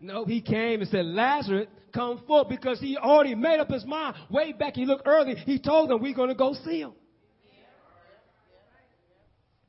No, 0.00 0.24
he 0.24 0.40
came 0.40 0.80
and 0.80 0.88
said, 0.88 1.04
Lazarus, 1.04 1.66
come 1.92 2.22
forth 2.26 2.48
because 2.48 2.80
he 2.80 2.96
already 2.96 3.34
made 3.34 3.60
up 3.60 3.70
his 3.70 3.84
mind. 3.84 4.16
Way 4.30 4.52
back, 4.52 4.74
he 4.74 4.86
looked 4.86 5.06
early. 5.06 5.34
He 5.34 5.58
told 5.58 5.90
them, 5.90 6.00
we're 6.00 6.14
going 6.14 6.30
to 6.30 6.34
go 6.34 6.54
see 6.64 6.80
him. 6.80 6.92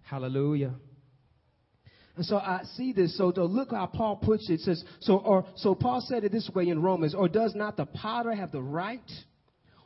Hallelujah. 0.03 0.73
And 2.15 2.25
so 2.25 2.37
I 2.37 2.61
see 2.75 2.93
this. 2.93 3.17
So 3.17 3.27
look 3.27 3.71
how 3.71 3.87
Paul 3.87 4.17
puts 4.17 4.49
it, 4.49 4.55
it 4.55 4.59
says, 4.61 4.83
so, 4.99 5.17
or, 5.17 5.45
so 5.55 5.75
Paul 5.75 6.03
said 6.05 6.23
it 6.23 6.31
this 6.31 6.49
way 6.53 6.67
in 6.67 6.81
Romans, 6.81 7.15
or 7.15 7.27
does 7.27 7.55
not 7.55 7.77
the 7.77 7.85
potter 7.85 8.33
have 8.33 8.51
the 8.51 8.61
right 8.61 8.99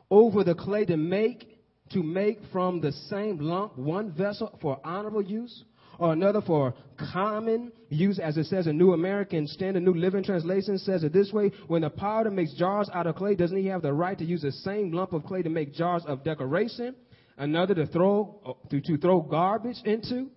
over 0.10 0.44
the 0.44 0.56
clay 0.56 0.86
to 0.86 0.98
make, 0.98 1.60
to 1.92 2.02
make 2.02 2.40
from 2.52 2.82
the 2.82 2.92
same 2.92 3.40
lump 3.40 3.78
one 3.78 4.12
vessel 4.12 4.58
for 4.62 4.80
honorable 4.84 5.22
use? 5.22 5.64
Or 6.00 6.14
another 6.14 6.42
for 6.42 6.74
common 7.14 7.72
use, 7.90 8.20
as 8.20 8.38
it 8.38 8.46
says 8.46 8.68
in 8.68 8.78
New 8.78 8.94
American 8.94 9.48
Standard 9.48 9.84
New 9.84 9.94
Living 9.94 10.24
Translation 10.24 10.78
says 10.78 11.04
it 11.04 11.14
this 11.14 11.32
way: 11.32 11.52
When 11.68 11.82
the 11.82 11.90
potter 11.90 12.32
makes 12.32 12.54
jars 12.54 12.90
out 12.94 13.08
of 13.08 13.16
clay, 13.16 13.36
doesn't 13.36 13.58
he 13.58 13.68
have 13.68 13.82
the 13.82 13.94
right 13.94 14.18
to 14.18 14.26
use 14.26 14.42
the 14.42 14.52
same 14.52 14.92
lump 14.92 15.14
of 15.14 15.24
clay 15.26 15.42
to 15.44 15.50
make 15.50 15.74
jars 15.74 16.04
of 16.06 16.24
decoration? 16.24 16.96
another 17.38 17.76
to 17.76 17.86
throw 17.88 18.58
to, 18.70 18.82
to 18.82 18.98
throw 18.98 19.22
garbage 19.22 19.78
into. 19.84 20.30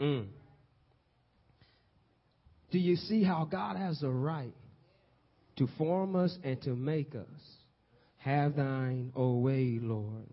Mm. 0.00 0.26
Do 2.70 2.78
you 2.78 2.96
see 2.96 3.22
how 3.22 3.44
God 3.50 3.76
has 3.76 4.00
the 4.00 4.10
right 4.10 4.54
to 5.56 5.68
form 5.78 6.16
us 6.16 6.36
and 6.42 6.60
to 6.62 6.74
make 6.74 7.14
us? 7.14 7.26
Have 8.18 8.56
thine 8.56 9.12
own 9.16 9.42
way, 9.42 9.78
Lord. 9.80 10.26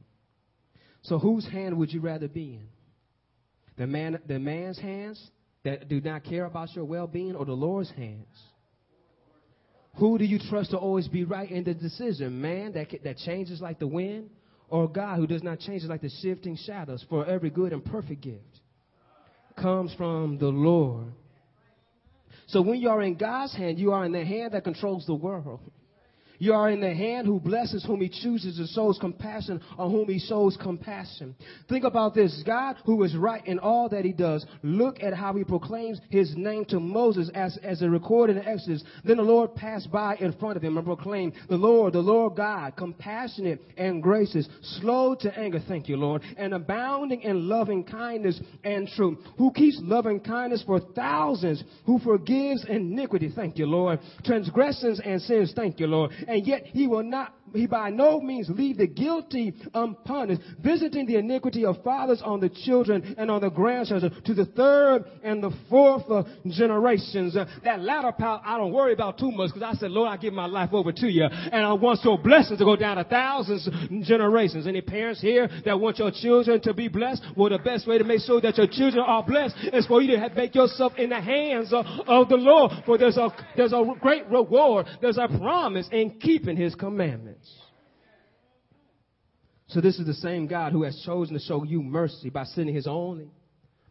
So 1.02 1.18
whose 1.18 1.46
hand 1.48 1.78
would 1.78 1.92
you 1.92 2.02
rather 2.02 2.28
be 2.28 2.54
in? 2.54 2.68
The 3.80 3.88
man 3.88 4.20
the 4.28 4.38
man's 4.38 4.78
hands 4.78 5.32
that 5.64 5.88
do 5.88 6.02
not 6.02 6.26
care 6.26 6.44
about 6.44 6.76
your 6.76 6.84
well-being 6.84 7.34
or 7.34 7.46
the 7.46 7.54
Lord's 7.54 7.90
hands? 7.92 8.28
Who 9.96 10.18
do 10.18 10.26
you 10.26 10.38
trust 10.38 10.72
to 10.72 10.78
always 10.78 11.08
be 11.08 11.24
right 11.24 11.50
in 11.50 11.64
the 11.64 11.74
decision? 11.74 12.42
Man 12.42 12.74
that, 12.74 12.88
that 13.06 13.18
changes 13.18 13.62
like 13.62 13.80
the 13.80 13.88
wind 13.88 14.30
or 14.68 14.90
God 14.90 15.16
who 15.16 15.26
does 15.28 15.44
not 15.44 15.60
change 15.60 15.84
like 15.84 16.02
the 16.02 16.12
shifting 16.22 16.58
shadows? 16.58 17.06
For 17.10 17.26
every 17.26 17.50
good 17.50 17.72
and 17.72 17.84
perfect 17.84 18.22
gift 18.22 18.60
comes 19.58 19.94
from 19.96 20.38
the 20.38 20.50
Lord. 20.50 21.14
So 22.48 22.62
when 22.62 22.82
you 22.82 22.90
are 22.90 23.02
in 23.02 23.16
God's 23.16 23.56
hand, 23.56 23.80
you 23.80 23.94
are 23.94 24.04
in 24.04 24.12
the 24.12 24.26
hand 24.26 24.54
that 24.54 24.66
controls 24.66 25.06
the 25.06 25.16
world. 25.16 25.62
You 26.40 26.54
are 26.54 26.70
in 26.70 26.80
the 26.80 26.94
hand 26.94 27.28
who 27.28 27.40
blesses 27.40 27.84
whom 27.86 28.00
he 28.02 28.10
chooses 28.10 28.60
and 28.60 28.70
shows 28.70 28.98
compassion 28.98 29.62
on 29.78 29.92
whom 29.92 30.08
he 30.08 30.20
shows 30.20 30.58
compassion. 30.58 31.36
Think 31.68 31.84
about 31.84 32.16
this. 32.16 32.42
God, 32.46 32.78
who 32.86 33.04
is 33.04 33.16
right 33.16 33.46
in 33.46 33.60
all 33.60 33.90
that 33.90 34.06
he 34.06 34.14
does, 34.14 34.46
look 34.64 35.04
at 35.04 35.14
how 35.14 35.34
he 35.34 35.44
proclaims 35.44 36.00
his 36.10 36.34
name 36.38 36.64
to 36.66 36.80
Moses 36.80 37.30
as, 37.36 37.58
as 37.62 37.82
a 37.82 37.90
recorded 37.90 38.38
in 38.38 38.48
Exodus. 38.48 38.84
Then 39.04 39.18
the 39.18 39.24
Lord 39.24 39.54
passed 39.54 39.92
by 39.92 40.16
in 40.16 40.32
front 40.34 40.56
of 40.56 40.64
him 40.64 40.78
and 40.78 40.86
proclaimed, 40.86 41.34
the 41.50 41.58
Lord, 41.58 41.94
the 41.94 42.00
Lord 42.00 42.38
God, 42.38 42.76
compassionate 42.78 43.62
and 43.78 44.02
gracious, 44.02 44.48
slow 44.80 45.16
to 45.16 45.38
anger, 45.38 45.60
thank 45.68 45.90
you, 45.90 45.98
Lord, 45.98 46.22
and 46.38 46.54
abounding 46.54 47.22
in 47.22 47.50
loving 47.50 47.84
kindness 47.84 48.40
and 48.64 48.88
truth, 48.88 49.18
who 49.38 49.52
keeps 49.52 49.78
loving 49.82 50.22
kindness 50.22 50.64
for 50.66 50.80
thousands, 50.80 51.64
who 51.86 52.00
forgives 52.00 52.66
iniquity, 52.70 53.30
thank 53.36 53.58
you, 53.58 53.66
Lord, 53.66 54.00
transgressions 54.24 55.02
and 55.04 55.22
sins, 55.22 55.52
thank 55.54 55.82
you, 55.82 55.88
Lord, 55.88 56.12
and 56.30 56.46
yet 56.46 56.66
he 56.68 56.88
will 56.88 57.04
not 57.04 57.34
he 57.54 57.66
by 57.66 57.90
no 57.90 58.22
means 58.22 58.48
leave 58.50 58.78
the 58.78 58.88
guilty 58.88 59.54
unpunished, 59.74 60.42
visiting 60.60 61.06
the 61.08 61.16
iniquity 61.16 61.66
of 61.66 61.84
fathers 61.84 62.22
on 62.24 62.40
the 62.40 62.50
children 62.50 63.16
and 63.18 63.32
on 63.32 63.42
the 63.42 63.50
grandchildren 63.50 64.22
to 64.26 64.34
the 64.34 64.46
third 64.46 65.06
and 65.24 65.44
the 65.44 65.52
fourth 65.70 66.04
uh, 66.12 66.24
generations. 66.48 67.36
Uh, 67.36 67.46
that 67.64 67.82
latter 67.82 68.12
part 68.12 68.44
I 68.46 68.58
don't 68.58 68.72
worry 68.72 68.94
about 68.94 69.18
too 69.18 69.32
much 69.32 69.52
because 69.54 69.76
I 69.76 69.80
said, 69.80 69.92
Lord, 69.92 70.10
I 70.10 70.18
give 70.18 70.34
my 70.34 70.46
life 70.46 70.70
over 70.74 70.92
to 70.92 71.08
you. 71.08 71.24
And 71.24 71.66
I 71.66 71.74
want 71.74 72.04
your 72.04 72.18
blessings 72.18 72.60
to 72.60 72.66
go 72.66 72.76
down 72.76 72.98
to 72.98 73.04
thousands 73.04 73.68
generations. 74.08 74.68
Any 74.68 74.82
parents 74.82 75.22
here 75.22 75.50
that 75.66 75.80
want 75.80 75.98
your 75.98 76.12
children 76.12 76.62
to 76.62 76.74
be 76.74 76.88
blessed? 76.88 77.24
Well, 77.36 77.50
the 77.50 77.58
best 77.58 77.88
way 77.88 77.98
to 77.98 78.04
make 78.04 78.22
sure 78.22 78.40
that 78.42 78.58
your 78.58 78.68
children 78.68 79.04
are 79.06 79.24
blessed 79.24 79.56
is 79.74 79.88
for 79.88 80.02
you 80.02 80.16
to 80.16 80.20
have, 80.20 80.36
make 80.36 80.54
yourself 80.54 80.94
in 80.98 81.10
the 81.10 81.22
hands 81.22 81.74
of, 81.74 81.86
of 82.08 82.30
the 82.30 82.36
Lord. 82.36 82.72
For 82.86 82.98
there's 82.98 83.18
a, 83.18 83.30
there's 83.56 83.74
a 83.74 83.84
great 84.00 84.28
reward. 84.28 84.86
There's 85.02 85.18
a 85.18 85.28
promise 85.28 85.88
in 85.92 86.19
keeping 86.20 86.58
his 86.58 86.76
commandments. 86.76 87.50
So 89.68 89.82
this 89.82 90.00
is 90.00 90.06
the 90.06 90.16
same 90.16 90.48
God 90.48 90.72
who 90.72 90.84
has 90.84 91.00
chosen 91.06 91.36
to 91.36 91.40
show 91.40 91.64
you 91.64 91.84
mercy 91.84 92.30
by 92.30 92.44
sending 92.46 92.74
his 92.74 92.88
only 92.88 93.30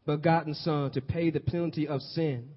begotten 0.07 0.55
son 0.55 0.91
to 0.93 1.01
pay 1.01 1.31
the 1.31 1.41
penalty 1.41 1.87
of 1.87 2.01
sin 2.01 2.49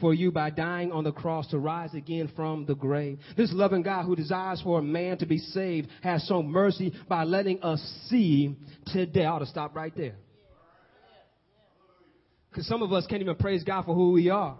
for 0.00 0.14
you 0.14 0.30
by 0.30 0.50
dying 0.50 0.92
on 0.92 1.04
the 1.04 1.12
cross 1.12 1.46
to 1.48 1.58
rise 1.58 1.94
again 1.94 2.30
from 2.34 2.64
the 2.66 2.74
grave. 2.74 3.18
This 3.36 3.52
loving 3.52 3.82
God 3.82 4.04
who 4.04 4.16
desires 4.16 4.60
for 4.62 4.78
a 4.78 4.82
man 4.82 5.18
to 5.18 5.26
be 5.26 5.38
saved 5.38 5.88
has 6.02 6.24
shown 6.26 6.48
mercy 6.48 6.92
by 7.08 7.24
letting 7.24 7.62
us 7.62 7.80
see 8.08 8.56
today. 8.86 9.24
I 9.24 9.30
ought 9.30 9.40
to 9.40 9.46
stop 9.46 9.74
right 9.74 9.94
there. 9.96 10.14
Because 12.50 12.66
some 12.66 12.82
of 12.82 12.92
us 12.92 13.06
can't 13.06 13.22
even 13.22 13.36
praise 13.36 13.62
God 13.62 13.84
for 13.84 13.94
who 13.94 14.12
we 14.12 14.30
are. 14.30 14.58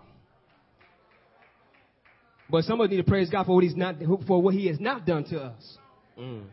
But 2.51 2.65
some 2.65 2.81
of 2.81 2.87
us 2.87 2.91
need 2.91 2.99
to 2.99 3.05
praise 3.05 3.31
God 3.31 3.47
for 3.47 3.55
what 3.55 3.65
He's 3.65 3.77
not, 3.77 3.97
for 4.27 4.43
what 4.43 4.55
He 4.55 4.67
has 4.67 4.81
not 4.81 5.07
done 5.07 5.25
to 5.25 5.41
us. 5.41 5.79
Mm. 6.19 6.45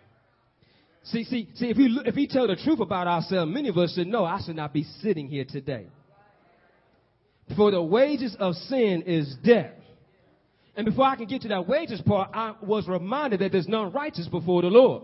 See, 1.03 1.23
see, 1.23 1.49
see, 1.55 1.69
if 1.69 1.77
we, 1.77 1.99
if 2.05 2.15
we 2.15 2.27
tell 2.27 2.47
the 2.47 2.55
truth 2.57 2.79
about 2.79 3.07
ourselves, 3.07 3.51
many 3.51 3.69
of 3.69 3.77
us 3.77 3.95
should 3.95 4.07
know 4.07 4.25
I 4.25 4.41
should 4.45 4.57
not 4.57 4.73
be 4.73 4.83
sitting 5.01 5.27
here 5.27 5.45
today. 5.45 5.87
For 7.55 7.71
the 7.71 7.81
wages 7.81 8.35
of 8.39 8.55
sin 8.55 9.03
is 9.03 9.35
death. 9.43 9.71
And 10.75 10.85
before 10.85 11.05
I 11.05 11.15
can 11.15 11.25
get 11.25 11.41
to 11.43 11.47
that 11.47 11.67
wages 11.67 12.01
part, 12.01 12.31
I 12.33 12.55
was 12.61 12.87
reminded 12.87 13.39
that 13.39 13.53
there's 13.53 13.69
none 13.69 13.91
righteous 13.91 14.27
before 14.27 14.61
the 14.61 14.67
Lord. 14.67 15.03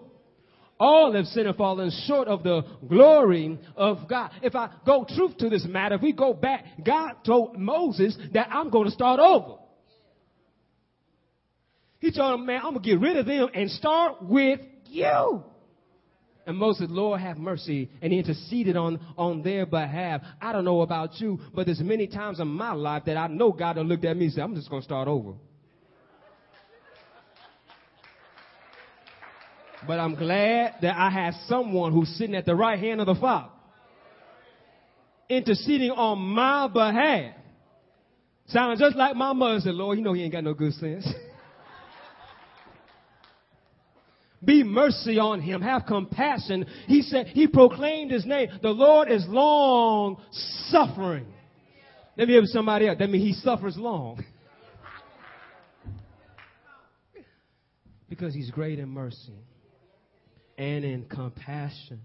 All 0.80 1.14
have 1.14 1.26
sinned 1.28 1.48
and 1.48 1.56
fallen 1.56 1.90
short 2.06 2.28
of 2.28 2.44
the 2.44 2.64
glory 2.88 3.58
of 3.78 4.08
God. 4.10 4.32
If 4.42 4.56
I 4.56 4.70
go 4.86 5.06
truth 5.08 5.38
to 5.38 5.50
this 5.50 5.66
matter, 5.66 5.96
if 5.96 6.02
we 6.02 6.12
go 6.12 6.34
back, 6.34 6.66
God 6.86 7.14
told 7.26 7.58
Moses 7.58 8.18
that 8.34 8.50
I'm 8.52 8.70
going 8.70 8.86
to 8.86 8.92
start 8.92 9.20
over. 9.20 9.63
He 12.04 12.12
told 12.12 12.38
him, 12.38 12.46
man, 12.46 12.58
I'm 12.58 12.74
going 12.74 12.84
to 12.84 12.90
get 12.90 13.00
rid 13.00 13.16
of 13.16 13.26
them 13.26 13.48
and 13.54 13.72
start 13.72 14.22
with 14.24 14.60
you. 14.90 15.42
And 16.46 16.58
Moses, 16.58 16.88
Lord, 16.90 17.22
have 17.22 17.38
mercy. 17.38 17.90
And 18.02 18.12
he 18.12 18.20
interceded 18.20 18.76
on, 18.76 19.00
on 19.18 19.42
their 19.42 19.66
behalf. 19.66 20.20
I 20.42 20.52
don't 20.52 20.66
know 20.66 20.82
about 20.82 21.22
you, 21.22 21.40
but 21.56 21.66
there's 21.66 21.80
many 21.80 22.08
times 22.08 22.42
in 22.42 22.50
my 22.50 22.74
life 22.74 23.04
that 23.06 23.16
I 23.16 23.28
know 23.28 23.54
God 23.54 23.78
has 23.78 23.86
looked 23.86 24.04
at 24.04 24.18
me 24.18 24.26
and 24.26 24.34
said, 24.34 24.44
I'm 24.44 24.54
just 24.54 24.70
going 24.70 24.82
to 24.82 24.86
start 24.86 25.08
over. 25.08 25.32
But 29.88 30.02
I'm 30.02 30.16
glad 30.16 30.76
that 30.82 30.98
I 30.98 31.10
have 31.10 31.36
someone 31.48 31.94
who's 31.94 32.10
sitting 32.18 32.36
at 32.36 32.46
the 32.46 32.54
right 32.54 32.80
hand 32.80 33.00
of 33.00 33.08
the 33.08 33.16
Father, 33.16 33.48
interceding 35.30 35.92
on 35.92 36.20
my 36.20 36.68
behalf. 36.68 37.34
Sounds 38.48 38.82
just 38.82 38.98
like 38.98 39.16
my 39.16 39.32
mother 39.32 39.62
said, 39.62 39.76
Lord, 39.76 39.98
you 39.98 40.04
know 40.04 40.12
he 40.12 40.24
ain't 40.24 40.34
got 40.34 40.44
no 40.44 40.54
good 40.54 40.74
sense. 40.74 41.08
Be 44.44 44.64
mercy 44.64 45.20
on 45.20 45.42
him. 45.42 45.62
Have 45.62 45.86
compassion. 45.86 46.66
He 46.88 47.02
said, 47.02 47.28
he 47.28 47.48
proclaimed 47.48 48.12
his 48.12 48.26
name. 48.26 48.50
The 48.62 48.70
Lord 48.70 49.12
is 49.12 49.26
long 49.28 50.22
suffering. 50.70 51.28
Let 52.18 52.28
me 52.28 52.34
hear 52.34 52.44
somebody 52.46 52.88
else. 52.88 53.00
That 53.00 53.10
means 53.10 53.24
he 53.24 53.34
suffers 53.42 53.78
long. 53.78 54.24
because 58.16 58.36
he's 58.36 58.52
great 58.52 58.78
in 58.78 58.88
mercy 58.90 59.34
and 60.60 60.86
in 60.86 61.04
compassion. 61.06 62.00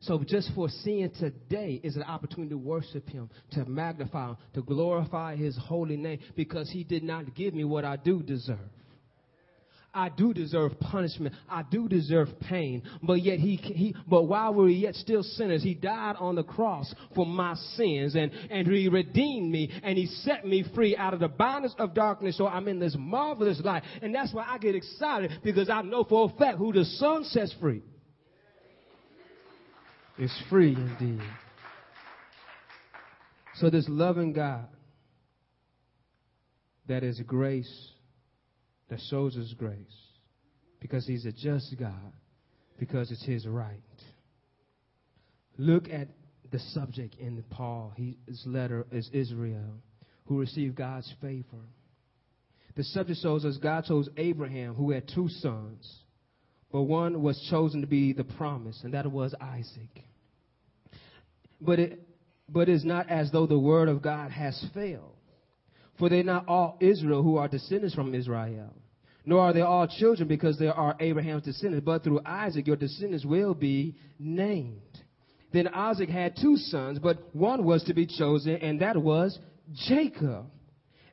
So 0.00 0.24
just 0.26 0.50
for 0.54 0.70
seeing 0.70 1.10
today 1.10 1.80
is 1.82 1.96
an 1.96 2.02
opportunity 2.02 2.48
to 2.50 2.56
worship 2.56 3.06
him, 3.10 3.28
to 3.50 3.66
magnify 3.66 4.28
him, 4.28 4.36
to 4.54 4.62
glorify 4.62 5.36
his 5.36 5.54
holy 5.58 5.98
name 5.98 6.20
because 6.34 6.70
he 6.70 6.82
did 6.82 7.02
not 7.02 7.34
give 7.34 7.52
me 7.52 7.64
what 7.64 7.84
I 7.84 7.96
do 7.96 8.22
deserve. 8.22 8.58
I 9.94 10.08
do 10.08 10.34
deserve 10.34 10.78
punishment. 10.80 11.34
I 11.48 11.62
do 11.62 11.88
deserve 11.88 12.28
pain. 12.40 12.82
But 13.02 13.22
yet 13.22 13.38
he, 13.38 13.56
he, 13.56 13.94
but 14.08 14.24
while 14.24 14.52
we 14.52 14.62
were 14.64 14.68
yet 14.68 14.94
still 14.96 15.22
sinners, 15.22 15.62
he 15.62 15.74
died 15.74 16.16
on 16.18 16.34
the 16.34 16.42
cross 16.42 16.92
for 17.14 17.24
my 17.24 17.54
sins 17.76 18.16
and, 18.16 18.32
and 18.50 18.66
he 18.66 18.88
redeemed 18.88 19.50
me 19.50 19.70
and 19.82 19.96
he 19.96 20.06
set 20.06 20.46
me 20.46 20.64
free 20.74 20.96
out 20.96 21.14
of 21.14 21.20
the 21.20 21.28
bondage 21.28 21.72
of 21.78 21.94
darkness. 21.94 22.36
So 22.36 22.46
I'm 22.46 22.66
in 22.68 22.80
this 22.80 22.96
marvelous 22.98 23.60
life. 23.62 23.84
And 24.02 24.14
that's 24.14 24.34
why 24.34 24.44
I 24.48 24.58
get 24.58 24.74
excited 24.74 25.30
because 25.44 25.70
I 25.70 25.82
know 25.82 26.04
for 26.04 26.30
a 26.30 26.38
fact 26.38 26.58
who 26.58 26.72
the 26.72 26.84
son 26.84 27.24
sets 27.24 27.54
free 27.60 27.82
is 30.18 30.32
free 30.50 30.74
indeed. 30.74 31.20
So 33.56 33.70
this 33.70 33.86
loving 33.88 34.32
God 34.32 34.66
that 36.88 37.02
is 37.02 37.20
grace 37.20 37.93
that 38.94 39.02
shows 39.10 39.36
us 39.36 39.52
grace 39.58 39.76
because 40.78 41.04
he's 41.04 41.24
a 41.24 41.32
just 41.32 41.74
God, 41.76 42.12
because 42.78 43.10
it's 43.10 43.24
his 43.26 43.44
right. 43.44 43.80
Look 45.58 45.88
at 45.90 46.06
the 46.52 46.60
subject 46.60 47.16
in 47.18 47.42
Paul. 47.50 47.92
His 47.96 48.40
letter 48.46 48.86
is 48.92 49.10
Israel, 49.12 49.82
who 50.26 50.38
received 50.38 50.76
God's 50.76 51.12
favor. 51.20 51.64
The 52.76 52.84
subject 52.84 53.18
shows 53.20 53.44
us 53.44 53.56
God 53.56 53.84
chose 53.84 54.08
Abraham, 54.16 54.74
who 54.74 54.92
had 54.92 55.10
two 55.12 55.28
sons, 55.28 55.92
but 56.70 56.82
one 56.82 57.20
was 57.20 57.44
chosen 57.50 57.80
to 57.80 57.88
be 57.88 58.12
the 58.12 58.22
promise, 58.22 58.80
and 58.84 58.94
that 58.94 59.10
was 59.10 59.34
Isaac. 59.40 60.04
But 61.60 61.80
it, 61.80 62.08
but 62.48 62.68
it's 62.68 62.84
not 62.84 63.10
as 63.10 63.32
though 63.32 63.48
the 63.48 63.58
word 63.58 63.88
of 63.88 64.02
God 64.02 64.30
has 64.30 64.64
failed. 64.72 65.16
For 65.98 66.08
they're 66.08 66.22
not 66.22 66.46
all 66.46 66.76
Israel 66.80 67.24
who 67.24 67.38
are 67.38 67.48
descendants 67.48 67.94
from 67.94 68.14
Israel. 68.14 68.72
Nor 69.26 69.40
are 69.40 69.52
they 69.52 69.62
all 69.62 69.86
children 69.86 70.28
because 70.28 70.58
they 70.58 70.66
are 70.66 70.96
Abraham's 71.00 71.44
descendants, 71.44 71.84
but 71.84 72.04
through 72.04 72.20
Isaac 72.26 72.66
your 72.66 72.76
descendants 72.76 73.24
will 73.24 73.54
be 73.54 73.96
named. 74.18 74.80
Then 75.52 75.68
Isaac 75.68 76.08
had 76.08 76.36
two 76.36 76.56
sons, 76.56 76.98
but 76.98 77.34
one 77.34 77.64
was 77.64 77.84
to 77.84 77.94
be 77.94 78.06
chosen, 78.06 78.56
and 78.56 78.80
that 78.80 78.96
was 78.96 79.38
Jacob. 79.72 80.46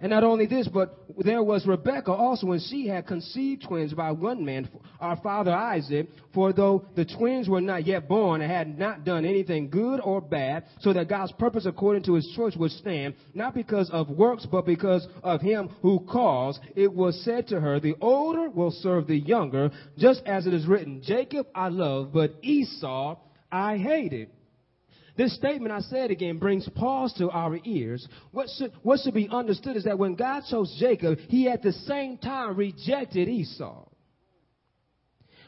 And 0.02 0.10
not 0.10 0.24
only 0.24 0.48
this, 0.48 0.68
but 0.68 0.98
there 1.20 1.44
was 1.44 1.68
Rebekah 1.68 2.12
also 2.12 2.52
and 2.54 2.62
she 2.62 2.88
had 2.88 3.06
conceived 3.06 3.62
twins 3.68 3.94
by 3.94 4.12
one 4.12 4.44
man, 4.44 4.68
our 5.00 5.16
father 5.18 5.52
Isaac. 5.52 6.08
For 6.34 6.54
though 6.54 6.86
the 6.96 7.06
twins 7.06 7.48
were 7.48 7.62
not 7.62 7.86
yet 7.86 8.08
born 8.08 8.42
and 8.42 8.52
had 8.52 8.80
not 8.80 9.06
done 9.06 9.26
anything 9.26 9.70
good 9.70 10.00
or 10.00 10.20
bad, 10.20 10.64
so 10.80 10.92
that 10.92 11.08
God's 11.08 11.32
purpose 11.34 11.68
according 11.68 12.04
to 12.06 12.16
his 12.16 12.28
choice 12.36 12.56
would 12.56 12.72
stand, 12.72 13.14
not 13.36 13.54
because 13.54 13.92
of 13.92 14.10
works, 14.10 14.48
but 14.52 14.66
because 14.66 15.08
of 15.22 15.40
him 15.40 15.70
who 15.84 16.00
calls, 16.00 16.60
it 16.76 16.92
was 16.92 17.24
said 17.24 17.48
to 17.50 17.60
her, 17.60 17.80
the 17.80 17.96
older 18.02 18.50
will 18.50 18.72
serve 18.72 19.06
the 19.06 19.20
younger, 19.20 19.70
just 20.00 20.24
as 20.26 20.48
it 20.48 20.54
is 20.56 20.66
written, 20.66 21.04
Jacob 21.04 21.46
I 21.54 21.68
love, 21.68 22.12
but 22.12 22.34
Esau 22.42 23.18
I 23.52 23.78
hated. 23.78 24.30
This 25.22 25.36
statement, 25.36 25.72
I 25.72 25.82
said 25.82 26.10
again, 26.10 26.40
brings 26.40 26.68
pause 26.70 27.14
to 27.20 27.30
our 27.30 27.60
ears. 27.64 28.08
What 28.32 28.50
should, 28.58 28.72
what 28.82 29.02
should 29.02 29.14
be 29.14 29.30
understood 29.30 29.78
is 29.78 29.84
that 29.84 30.00
when 30.00 30.16
God 30.16 30.42
chose 30.50 30.76
Jacob, 30.80 31.20
he 31.28 31.48
at 31.48 31.62
the 31.62 31.74
same 31.74 32.18
time 32.18 32.56
rejected 32.56 33.30
Esau. 33.30 33.86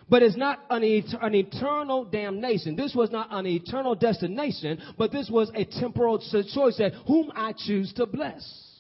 But 0.08 0.22
it's 0.22 0.38
not 0.38 0.60
an, 0.70 0.84
et- 0.84 1.18
an 1.20 1.34
eternal 1.34 2.06
damnation. 2.06 2.76
This 2.76 2.94
was 2.94 3.10
not 3.10 3.30
an 3.32 3.48
eternal 3.48 3.96
destination, 3.96 4.80
but 4.96 5.12
this 5.12 5.28
was 5.28 5.50
a 5.56 5.66
temporal 5.66 6.20
choice 6.20 6.78
that 6.78 6.94
whom 7.08 7.32
I 7.36 7.56
choose 7.58 7.94
to 7.94 8.06
bless. 8.06 8.73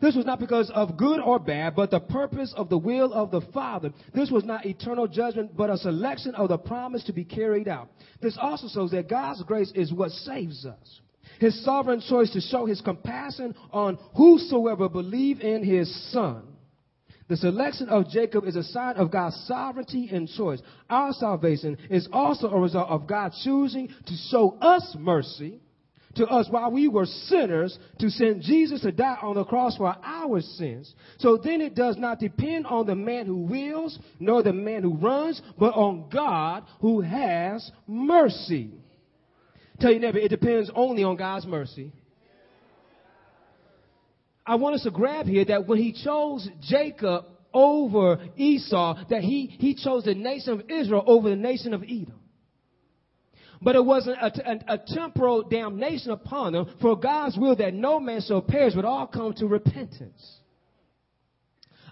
This 0.00 0.16
was 0.16 0.24
not 0.24 0.40
because 0.40 0.70
of 0.70 0.96
good 0.96 1.20
or 1.20 1.38
bad, 1.38 1.76
but 1.76 1.90
the 1.90 2.00
purpose 2.00 2.54
of 2.56 2.70
the 2.70 2.78
will 2.78 3.12
of 3.12 3.30
the 3.30 3.42
Father. 3.52 3.92
This 4.14 4.30
was 4.30 4.44
not 4.44 4.64
eternal 4.64 5.06
judgment, 5.06 5.56
but 5.56 5.68
a 5.68 5.76
selection 5.76 6.34
of 6.34 6.48
the 6.48 6.56
promise 6.56 7.04
to 7.04 7.12
be 7.12 7.24
carried 7.24 7.68
out. 7.68 7.90
This 8.22 8.38
also 8.40 8.68
shows 8.68 8.92
that 8.92 9.10
God's 9.10 9.42
grace 9.42 9.70
is 9.74 9.92
what 9.92 10.10
saves 10.10 10.64
us. 10.64 11.00
His 11.38 11.62
sovereign 11.64 12.00
choice 12.00 12.30
to 12.32 12.40
show 12.40 12.66
his 12.66 12.80
compassion 12.80 13.54
on 13.72 13.98
whosoever 14.16 14.88
believe 14.88 15.40
in 15.40 15.62
his 15.62 16.12
son. 16.12 16.44
The 17.28 17.36
selection 17.36 17.88
of 17.88 18.08
Jacob 18.08 18.44
is 18.44 18.56
a 18.56 18.64
sign 18.64 18.96
of 18.96 19.12
God's 19.12 19.36
sovereignty 19.46 20.08
and 20.10 20.28
choice. 20.28 20.60
Our 20.88 21.12
salvation 21.12 21.78
is 21.88 22.08
also 22.12 22.50
a 22.50 22.58
result 22.58 22.88
of 22.88 23.06
God 23.06 23.32
choosing 23.44 23.88
to 23.88 24.14
show 24.30 24.56
us 24.60 24.96
mercy 24.98 25.60
to 26.16 26.26
us 26.26 26.46
while 26.50 26.70
we 26.70 26.88
were 26.88 27.06
sinners 27.06 27.78
to 27.98 28.10
send 28.10 28.42
Jesus 28.42 28.80
to 28.82 28.92
die 28.92 29.18
on 29.22 29.36
the 29.36 29.44
cross 29.44 29.76
for 29.76 29.94
our 30.02 30.40
sins. 30.40 30.92
So 31.18 31.36
then 31.36 31.60
it 31.60 31.74
does 31.74 31.96
not 31.96 32.18
depend 32.18 32.66
on 32.66 32.86
the 32.86 32.94
man 32.94 33.26
who 33.26 33.36
wills 33.42 33.98
nor 34.18 34.42
the 34.42 34.52
man 34.52 34.82
who 34.82 34.96
runs, 34.96 35.40
but 35.58 35.74
on 35.74 36.08
God 36.12 36.64
who 36.80 37.00
has 37.00 37.70
mercy. 37.86 38.70
Tell 39.78 39.92
you 39.92 40.00
never, 40.00 40.18
it 40.18 40.28
depends 40.28 40.70
only 40.74 41.04
on 41.04 41.16
God's 41.16 41.46
mercy. 41.46 41.92
I 44.44 44.56
want 44.56 44.74
us 44.74 44.82
to 44.82 44.90
grab 44.90 45.26
here 45.26 45.44
that 45.44 45.66
when 45.66 45.78
he 45.78 45.92
chose 46.04 46.48
Jacob 46.62 47.26
over 47.54 48.18
Esau, 48.36 49.04
that 49.08 49.22
he, 49.22 49.46
he 49.46 49.74
chose 49.74 50.04
the 50.04 50.14
nation 50.14 50.54
of 50.54 50.70
Israel 50.70 51.04
over 51.06 51.30
the 51.30 51.36
nation 51.36 51.72
of 51.72 51.82
Edom. 51.82 52.19
But 53.62 53.76
it 53.76 53.84
wasn't 53.84 54.16
a, 54.18 54.80
temporal 54.86 55.42
damnation 55.42 56.12
upon 56.12 56.54
them, 56.54 56.74
for 56.80 56.98
God's 56.98 57.36
will 57.36 57.56
that 57.56 57.74
no 57.74 58.00
man 58.00 58.22
shall 58.26 58.40
perish, 58.40 58.74
but 58.74 58.86
all 58.86 59.06
come 59.06 59.34
to 59.34 59.46
repentance. 59.46 60.38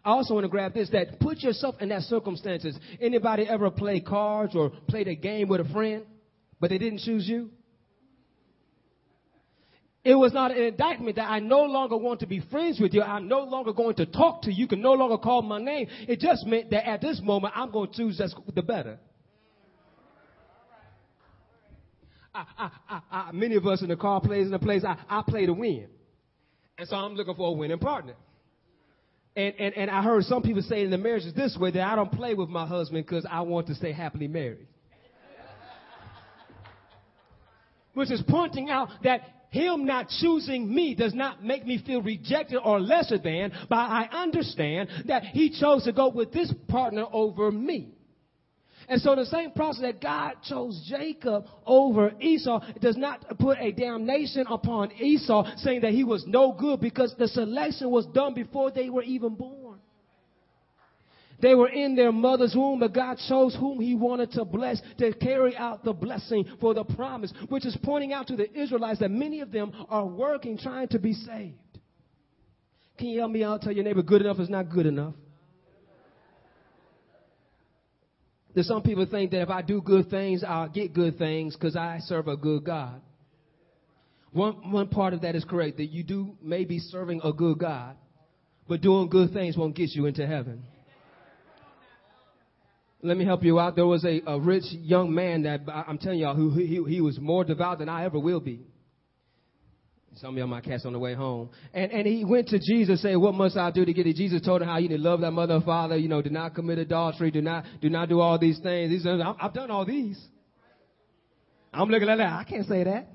I 0.02 0.10
also 0.10 0.32
want 0.32 0.44
to 0.44 0.48
grab 0.48 0.72
this, 0.72 0.88
that 0.90 1.20
put 1.20 1.38
yourself 1.38 1.74
in 1.80 1.90
that 1.90 2.02
circumstances. 2.02 2.78
Anybody 3.00 3.46
ever 3.46 3.70
play 3.70 4.00
cards 4.00 4.56
or 4.56 4.70
played 4.88 5.08
a 5.08 5.14
game 5.14 5.48
with 5.48 5.60
a 5.60 5.70
friend, 5.70 6.06
but 6.58 6.70
they 6.70 6.78
didn't 6.78 7.00
choose 7.00 7.28
you? 7.28 7.50
It 10.04 10.14
was 10.14 10.32
not 10.32 10.52
an 10.52 10.62
indictment 10.62 11.16
that 11.16 11.28
I 11.28 11.40
no 11.40 11.64
longer 11.64 11.98
want 11.98 12.20
to 12.20 12.26
be 12.26 12.40
friends 12.50 12.80
with 12.80 12.94
you. 12.94 13.02
I'm 13.02 13.28
no 13.28 13.40
longer 13.40 13.74
going 13.74 13.96
to 13.96 14.06
talk 14.06 14.42
to 14.42 14.50
you. 14.50 14.62
You 14.62 14.68
can 14.68 14.80
no 14.80 14.92
longer 14.92 15.18
call 15.18 15.42
my 15.42 15.60
name. 15.60 15.88
It 16.08 16.20
just 16.20 16.46
meant 16.46 16.70
that 16.70 16.88
at 16.88 17.02
this 17.02 17.20
moment, 17.22 17.52
I'm 17.54 17.70
going 17.70 17.90
to 17.90 17.96
choose 17.96 18.22
the 18.54 18.62
better. 18.62 18.98
I, 22.34 22.70
I, 22.88 23.00
I, 23.10 23.32
many 23.32 23.56
of 23.56 23.66
us 23.66 23.82
in 23.82 23.88
the 23.88 23.96
car 23.96 24.20
plays 24.20 24.46
in 24.46 24.52
the 24.52 24.58
place, 24.58 24.84
I, 24.84 24.96
I 25.08 25.22
play 25.26 25.46
to 25.46 25.52
win. 25.52 25.86
And 26.76 26.88
so 26.88 26.96
I'm 26.96 27.14
looking 27.14 27.34
for 27.34 27.48
a 27.48 27.52
winning 27.52 27.78
partner. 27.78 28.14
And, 29.34 29.54
and, 29.58 29.76
and 29.76 29.90
I 29.90 30.02
heard 30.02 30.24
some 30.24 30.42
people 30.42 30.62
say 30.62 30.82
in 30.82 30.90
the 30.90 30.98
marriages 30.98 31.34
this 31.34 31.56
way 31.56 31.70
that 31.70 31.82
I 31.82 31.94
don't 31.96 32.12
play 32.12 32.34
with 32.34 32.48
my 32.48 32.66
husband 32.66 33.04
because 33.06 33.26
I 33.28 33.42
want 33.42 33.66
to 33.68 33.74
stay 33.74 33.92
happily 33.92 34.28
married. 34.28 34.66
Which 37.94 38.10
is 38.10 38.22
pointing 38.28 38.70
out 38.70 38.88
that 39.02 39.22
him 39.50 39.86
not 39.86 40.08
choosing 40.20 40.72
me 40.72 40.94
does 40.94 41.14
not 41.14 41.42
make 41.42 41.66
me 41.66 41.82
feel 41.84 42.02
rejected 42.02 42.58
or 42.62 42.80
lesser 42.80 43.18
than, 43.18 43.52
but 43.68 43.76
I 43.76 44.08
understand 44.12 44.88
that 45.06 45.24
he 45.24 45.58
chose 45.58 45.84
to 45.84 45.92
go 45.92 46.08
with 46.08 46.32
this 46.32 46.52
partner 46.68 47.06
over 47.10 47.50
me. 47.50 47.97
And 48.88 49.00
so 49.02 49.14
the 49.14 49.26
same 49.26 49.50
process 49.50 49.82
that 49.82 50.00
God 50.00 50.36
chose 50.42 50.82
Jacob 50.88 51.44
over 51.66 52.12
Esau 52.20 52.60
does 52.80 52.96
not 52.96 53.38
put 53.38 53.58
a 53.58 53.70
damnation 53.70 54.46
upon 54.48 54.92
Esau 54.92 55.44
saying 55.58 55.82
that 55.82 55.92
he 55.92 56.04
was 56.04 56.24
no 56.26 56.52
good 56.52 56.80
because 56.80 57.14
the 57.18 57.28
selection 57.28 57.90
was 57.90 58.06
done 58.06 58.34
before 58.34 58.70
they 58.70 58.88
were 58.88 59.02
even 59.02 59.34
born. 59.34 59.78
They 61.40 61.54
were 61.54 61.68
in 61.68 61.94
their 61.94 62.10
mother's 62.10 62.54
womb, 62.54 62.80
but 62.80 62.92
God 62.92 63.18
chose 63.28 63.54
whom 63.54 63.80
He 63.80 63.94
wanted 63.94 64.32
to 64.32 64.44
bless 64.44 64.80
to 64.98 65.12
carry 65.14 65.56
out 65.56 65.84
the 65.84 65.92
blessing 65.92 66.44
for 66.60 66.74
the 66.74 66.82
promise, 66.82 67.32
which 67.48 67.64
is 67.64 67.76
pointing 67.82 68.12
out 68.12 68.26
to 68.28 68.36
the 68.36 68.52
Israelites 68.58 68.98
that 68.98 69.10
many 69.10 69.40
of 69.40 69.52
them 69.52 69.72
are 69.88 70.06
working, 70.06 70.58
trying 70.58 70.88
to 70.88 70.98
be 70.98 71.12
saved. 71.12 71.54
Can 72.98 73.08
you 73.08 73.20
help 73.20 73.30
me 73.30 73.44
out? 73.44 73.62
Tell 73.62 73.70
your 73.70 73.84
neighbor, 73.84 74.02
good 74.02 74.22
enough 74.22 74.40
is 74.40 74.50
not 74.50 74.68
good 74.68 74.86
enough. 74.86 75.14
Some 78.64 78.82
people 78.82 79.06
think 79.06 79.30
that 79.32 79.42
if 79.42 79.50
I 79.50 79.62
do 79.62 79.80
good 79.80 80.10
things, 80.10 80.42
I'll 80.42 80.68
get 80.68 80.94
good 80.94 81.18
things 81.18 81.54
because 81.54 81.76
I 81.76 81.98
serve 82.00 82.28
a 82.28 82.36
good 82.36 82.64
God. 82.64 83.00
One, 84.32 84.72
one 84.72 84.88
part 84.88 85.14
of 85.14 85.22
that 85.22 85.34
is 85.34 85.44
correct, 85.44 85.78
that 85.78 85.86
you 85.86 86.02
do 86.02 86.36
may 86.42 86.64
be 86.64 86.78
serving 86.78 87.20
a 87.24 87.32
good 87.32 87.58
God, 87.58 87.96
but 88.68 88.80
doing 88.80 89.08
good 89.08 89.32
things 89.32 89.56
won't 89.56 89.74
get 89.74 89.90
you 89.92 90.06
into 90.06 90.26
heaven. 90.26 90.62
Let 93.00 93.16
me 93.16 93.24
help 93.24 93.44
you 93.44 93.60
out. 93.60 93.76
There 93.76 93.86
was 93.86 94.04
a, 94.04 94.20
a 94.26 94.40
rich 94.40 94.64
young 94.70 95.14
man 95.14 95.42
that 95.42 95.60
I'm 95.68 95.98
telling 95.98 96.18
y'all 96.18 96.34
who 96.34 96.50
he, 96.50 96.82
he 96.88 97.00
was 97.00 97.18
more 97.18 97.44
devout 97.44 97.78
than 97.78 97.88
I 97.88 98.04
ever 98.04 98.18
will 98.18 98.40
be. 98.40 98.66
Some 100.20 100.30
of 100.30 100.38
y'all 100.38 100.48
might 100.48 100.64
catch 100.64 100.84
on 100.84 100.92
the 100.92 100.98
way 100.98 101.14
home. 101.14 101.48
And, 101.72 101.92
and 101.92 102.06
he 102.06 102.24
went 102.24 102.48
to 102.48 102.58
Jesus 102.58 103.00
saying, 103.02 103.20
what 103.20 103.34
must 103.34 103.56
I 103.56 103.70
do 103.70 103.84
to 103.84 103.92
get 103.92 104.06
it? 104.06 104.16
Jesus 104.16 104.42
told 104.42 104.62
him 104.62 104.68
how 104.68 104.78
you 104.78 104.88
need 104.88 104.96
to 104.96 105.02
love 105.02 105.20
that 105.20 105.30
mother 105.30 105.54
and 105.54 105.64
father, 105.64 105.96
you 105.96 106.08
know, 106.08 106.20
do 106.20 106.30
not 106.30 106.54
commit 106.54 106.78
adultery, 106.78 107.30
do 107.30 107.40
not, 107.40 107.64
do 107.80 107.88
not 107.88 108.08
do 108.08 108.18
all 108.20 108.38
these 108.38 108.58
things. 108.58 108.90
He 108.90 108.98
said, 108.98 109.20
I've 109.40 109.54
done 109.54 109.70
all 109.70 109.84
these. 109.84 110.18
I'm 111.72 111.88
looking 111.88 112.08
at 112.08 112.16
that. 112.16 112.32
I 112.32 112.44
can't 112.44 112.66
say 112.66 112.82
that. 112.84 113.06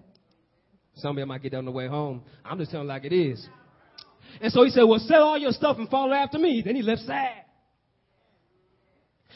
Some 0.95 1.11
of 1.11 1.17
y'all 1.17 1.27
might 1.27 1.41
get 1.41 1.53
on 1.55 1.65
the 1.65 1.71
way 1.71 1.87
home. 1.87 2.23
I'm 2.45 2.57
just 2.57 2.71
telling 2.71 2.87
like 2.87 3.03
it 3.03 3.13
is. 3.13 3.45
And 4.39 4.53
so 4.53 4.63
he 4.63 4.69
said, 4.69 4.83
well, 4.83 4.99
sell 4.99 5.23
all 5.23 5.37
your 5.37 5.51
stuff 5.51 5.77
and 5.79 5.89
follow 5.89 6.13
after 6.13 6.39
me. 6.39 6.61
Then 6.65 6.75
he 6.75 6.83
left 6.83 7.01
sad. 7.01 7.43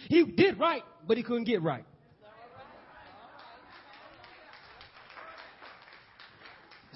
He 0.08 0.24
did 0.24 0.60
right, 0.60 0.84
but 1.06 1.18
he 1.18 1.24
couldn't 1.24 1.46
get 1.46 1.62
right. 1.62 1.84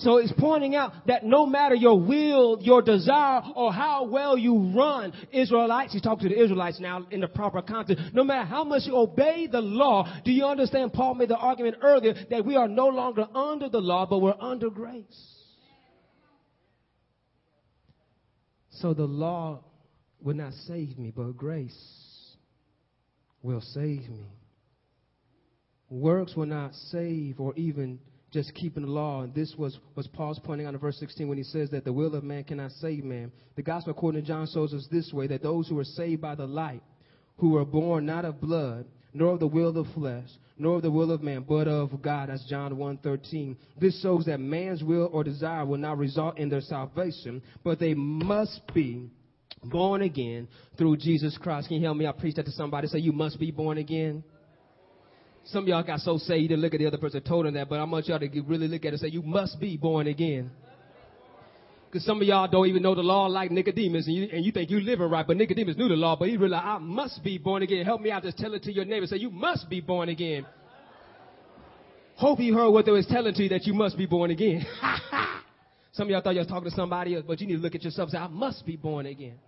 So 0.01 0.17
it's 0.17 0.33
pointing 0.35 0.75
out 0.75 0.93
that 1.05 1.23
no 1.23 1.45
matter 1.45 1.75
your 1.75 1.99
will, 1.99 2.57
your 2.59 2.81
desire, 2.81 3.43
or 3.55 3.71
how 3.71 4.05
well 4.05 4.35
you 4.35 4.73
run, 4.75 5.13
Israelites, 5.31 5.93
he's 5.93 6.01
talking 6.01 6.27
to 6.27 6.35
the 6.35 6.41
Israelites 6.41 6.79
now 6.79 7.05
in 7.11 7.21
the 7.21 7.27
proper 7.27 7.61
context, 7.61 8.03
no 8.11 8.23
matter 8.23 8.45
how 8.45 8.63
much 8.63 8.83
you 8.85 8.95
obey 8.95 9.47
the 9.51 9.61
law, 9.61 10.11
do 10.25 10.31
you 10.31 10.45
understand? 10.45 10.91
Paul 10.93 11.13
made 11.13 11.29
the 11.29 11.37
argument 11.37 11.77
earlier 11.83 12.15
that 12.31 12.43
we 12.43 12.55
are 12.55 12.67
no 12.67 12.87
longer 12.87 13.27
under 13.35 13.69
the 13.69 13.79
law, 13.79 14.07
but 14.07 14.19
we're 14.19 14.33
under 14.39 14.71
grace. 14.71 15.05
So 18.71 18.95
the 18.95 19.05
law 19.05 19.63
will 20.19 20.35
not 20.35 20.53
save 20.65 20.97
me, 20.97 21.13
but 21.15 21.37
grace 21.37 21.77
will 23.43 23.61
save 23.61 24.09
me. 24.09 24.25
Works 25.91 26.35
will 26.35 26.47
not 26.47 26.73
save 26.73 27.39
or 27.39 27.53
even 27.55 27.99
just 28.31 28.53
keeping 28.55 28.83
the 28.83 28.89
law. 28.89 29.21
And 29.21 29.33
this 29.33 29.53
was, 29.57 29.77
was 29.95 30.07
Paul's 30.07 30.39
pointing 30.43 30.65
out 30.65 30.73
in 30.73 30.79
verse 30.79 30.97
16 30.99 31.27
when 31.27 31.37
he 31.37 31.43
says 31.43 31.69
that 31.71 31.83
the 31.83 31.93
will 31.93 32.15
of 32.15 32.23
man 32.23 32.43
cannot 32.43 32.71
save 32.71 33.03
man. 33.03 33.31
The 33.55 33.61
gospel 33.61 33.91
according 33.91 34.21
to 34.21 34.27
John 34.27 34.47
shows 34.51 34.73
us 34.73 34.87
this 34.91 35.11
way, 35.13 35.27
that 35.27 35.43
those 35.43 35.67
who 35.67 35.77
are 35.79 35.83
saved 35.83 36.21
by 36.21 36.35
the 36.35 36.47
light, 36.47 36.81
who 37.37 37.51
were 37.51 37.65
born 37.65 38.05
not 38.05 38.25
of 38.25 38.39
blood, 38.39 38.85
nor 39.13 39.33
of 39.33 39.39
the 39.39 39.47
will 39.47 39.77
of 39.77 39.87
flesh, 39.93 40.29
nor 40.57 40.77
of 40.77 40.83
the 40.83 40.91
will 40.91 41.11
of 41.11 41.21
man, 41.21 41.45
but 41.47 41.67
of 41.67 42.01
God. 42.01 42.29
That's 42.29 42.45
John 42.45 42.73
1.13. 42.73 43.57
This 43.79 44.01
shows 44.01 44.25
that 44.25 44.39
man's 44.39 44.83
will 44.83 45.09
or 45.11 45.23
desire 45.23 45.65
will 45.65 45.77
not 45.77 45.97
result 45.97 46.37
in 46.37 46.49
their 46.49 46.61
salvation, 46.61 47.41
but 47.63 47.79
they 47.79 47.93
must 47.93 48.61
be 48.73 49.09
born 49.63 50.01
again 50.01 50.47
through 50.77 50.97
Jesus 50.97 51.37
Christ. 51.37 51.67
Can 51.67 51.77
you 51.77 51.85
help 51.85 51.97
me? 51.97 52.07
I 52.07 52.11
preach 52.13 52.35
that 52.35 52.45
to 52.45 52.51
somebody. 52.51 52.87
Say, 52.87 52.99
you 52.99 53.11
must 53.11 53.39
be 53.39 53.51
born 53.51 53.77
again. 53.77 54.23
Some 55.45 55.63
of 55.63 55.67
y'all 55.67 55.83
got 55.83 55.99
so 55.99 56.17
saved 56.17 56.43
you 56.43 56.47
didn't 56.49 56.61
look 56.61 56.73
at 56.73 56.79
the 56.79 56.87
other 56.87 56.97
person 56.97 57.21
told 57.21 57.45
him 57.45 57.55
that, 57.55 57.67
but 57.67 57.79
I 57.79 57.83
want 57.83 58.07
y'all 58.07 58.19
to 58.19 58.41
really 58.41 58.67
look 58.67 58.81
at 58.81 58.87
it 58.87 58.93
and 58.93 58.99
say, 58.99 59.07
you 59.07 59.21
must 59.21 59.59
be 59.59 59.75
born 59.75 60.07
again. 60.07 60.51
Because 61.89 62.05
some 62.05 62.21
of 62.21 62.27
y'all 62.27 62.47
don't 62.47 62.67
even 62.67 62.81
know 62.83 62.95
the 62.95 63.01
law 63.01 63.25
like 63.25 63.51
Nicodemus, 63.51 64.07
and 64.07 64.15
you, 64.15 64.29
and 64.31 64.45
you 64.45 64.51
think 64.53 64.69
you 64.69 64.79
living 64.79 65.09
right, 65.09 65.27
but 65.27 65.35
Nicodemus 65.35 65.75
knew 65.75 65.89
the 65.89 65.95
law, 65.95 66.15
but 66.15 66.29
he 66.29 66.37
realized, 66.37 66.63
I 66.65 66.77
must 66.77 67.21
be 67.21 67.37
born 67.37 67.63
again. 67.63 67.83
Help 67.85 67.99
me 67.99 68.11
out, 68.11 68.23
just 68.23 68.37
tell 68.37 68.53
it 68.53 68.63
to 68.63 68.71
your 68.71 68.85
neighbor. 68.85 69.05
Say, 69.07 69.17
you 69.17 69.29
must 69.29 69.69
be 69.69 69.81
born 69.81 70.07
again. 70.07 70.45
Hope 72.15 72.39
you 72.39 72.53
heard 72.53 72.69
what 72.69 72.85
they 72.85 72.91
was 72.91 73.07
telling 73.07 73.33
to 73.33 73.43
you 73.43 73.49
that 73.49 73.65
you 73.65 73.73
must 73.73 73.97
be 73.97 74.05
born 74.05 74.31
again. 74.31 74.65
some 75.91 76.07
of 76.07 76.11
y'all 76.11 76.21
thought 76.21 76.33
you 76.33 76.39
was 76.39 76.47
talking 76.47 76.69
to 76.69 76.75
somebody 76.75 77.15
else, 77.15 77.25
but 77.27 77.41
you 77.41 77.47
need 77.47 77.55
to 77.55 77.61
look 77.61 77.75
at 77.75 77.83
yourself 77.83 78.07
and 78.07 78.11
say, 78.13 78.19
I 78.19 78.27
must 78.27 78.65
be 78.65 78.77
born 78.77 79.05
again. 79.05 79.39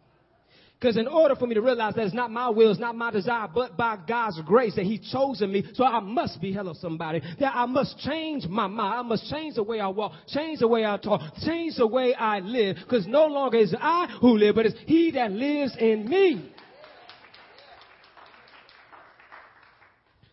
Because 0.84 0.98
in 0.98 1.08
order 1.08 1.34
for 1.34 1.48
me 1.48 1.56
to 1.56 1.62
realize 1.62 1.96
that 1.96 2.04
it's 2.04 2.14
not 2.14 2.30
my 2.30 2.50
will, 2.50 2.70
it's 2.70 2.78
not 2.78 2.94
my 2.94 3.10
desire, 3.10 3.48
but 3.48 3.78
by 3.78 3.98
God's 4.06 4.42
grace 4.42 4.76
that 4.76 4.84
He 4.84 5.00
chosen 5.00 5.50
me, 5.50 5.64
so 5.76 5.86
I 5.86 6.02
must 6.02 6.42
be, 6.42 6.52
hello 6.52 6.74
somebody, 6.74 7.22
that 7.40 7.56
I 7.56 7.66
must 7.66 7.98
change 8.00 8.46
my 8.48 8.68
mind. 8.68 9.00
I 9.00 9.02
must 9.02 9.32
change 9.32 9.56
the 9.56 9.64
way 9.64 9.80
I 9.80 9.88
walk, 9.88 10.12
change 10.28 10.60
the 10.60 10.68
way 10.68 10.84
I 10.84 10.98
talk, 10.98 11.22
change 11.46 11.78
the 11.78 11.88
way 11.88 12.14
I 12.14 12.40
live. 12.40 12.76
Because 12.84 13.08
no 13.08 13.28
longer 13.28 13.60
is 13.60 13.74
I 13.80 14.18
who 14.20 14.38
live, 14.38 14.56
but 14.56 14.66
it's 14.66 14.76
He 14.86 15.12
that 15.12 15.32
lives 15.32 15.74
in 15.80 16.10
me. 16.10 16.52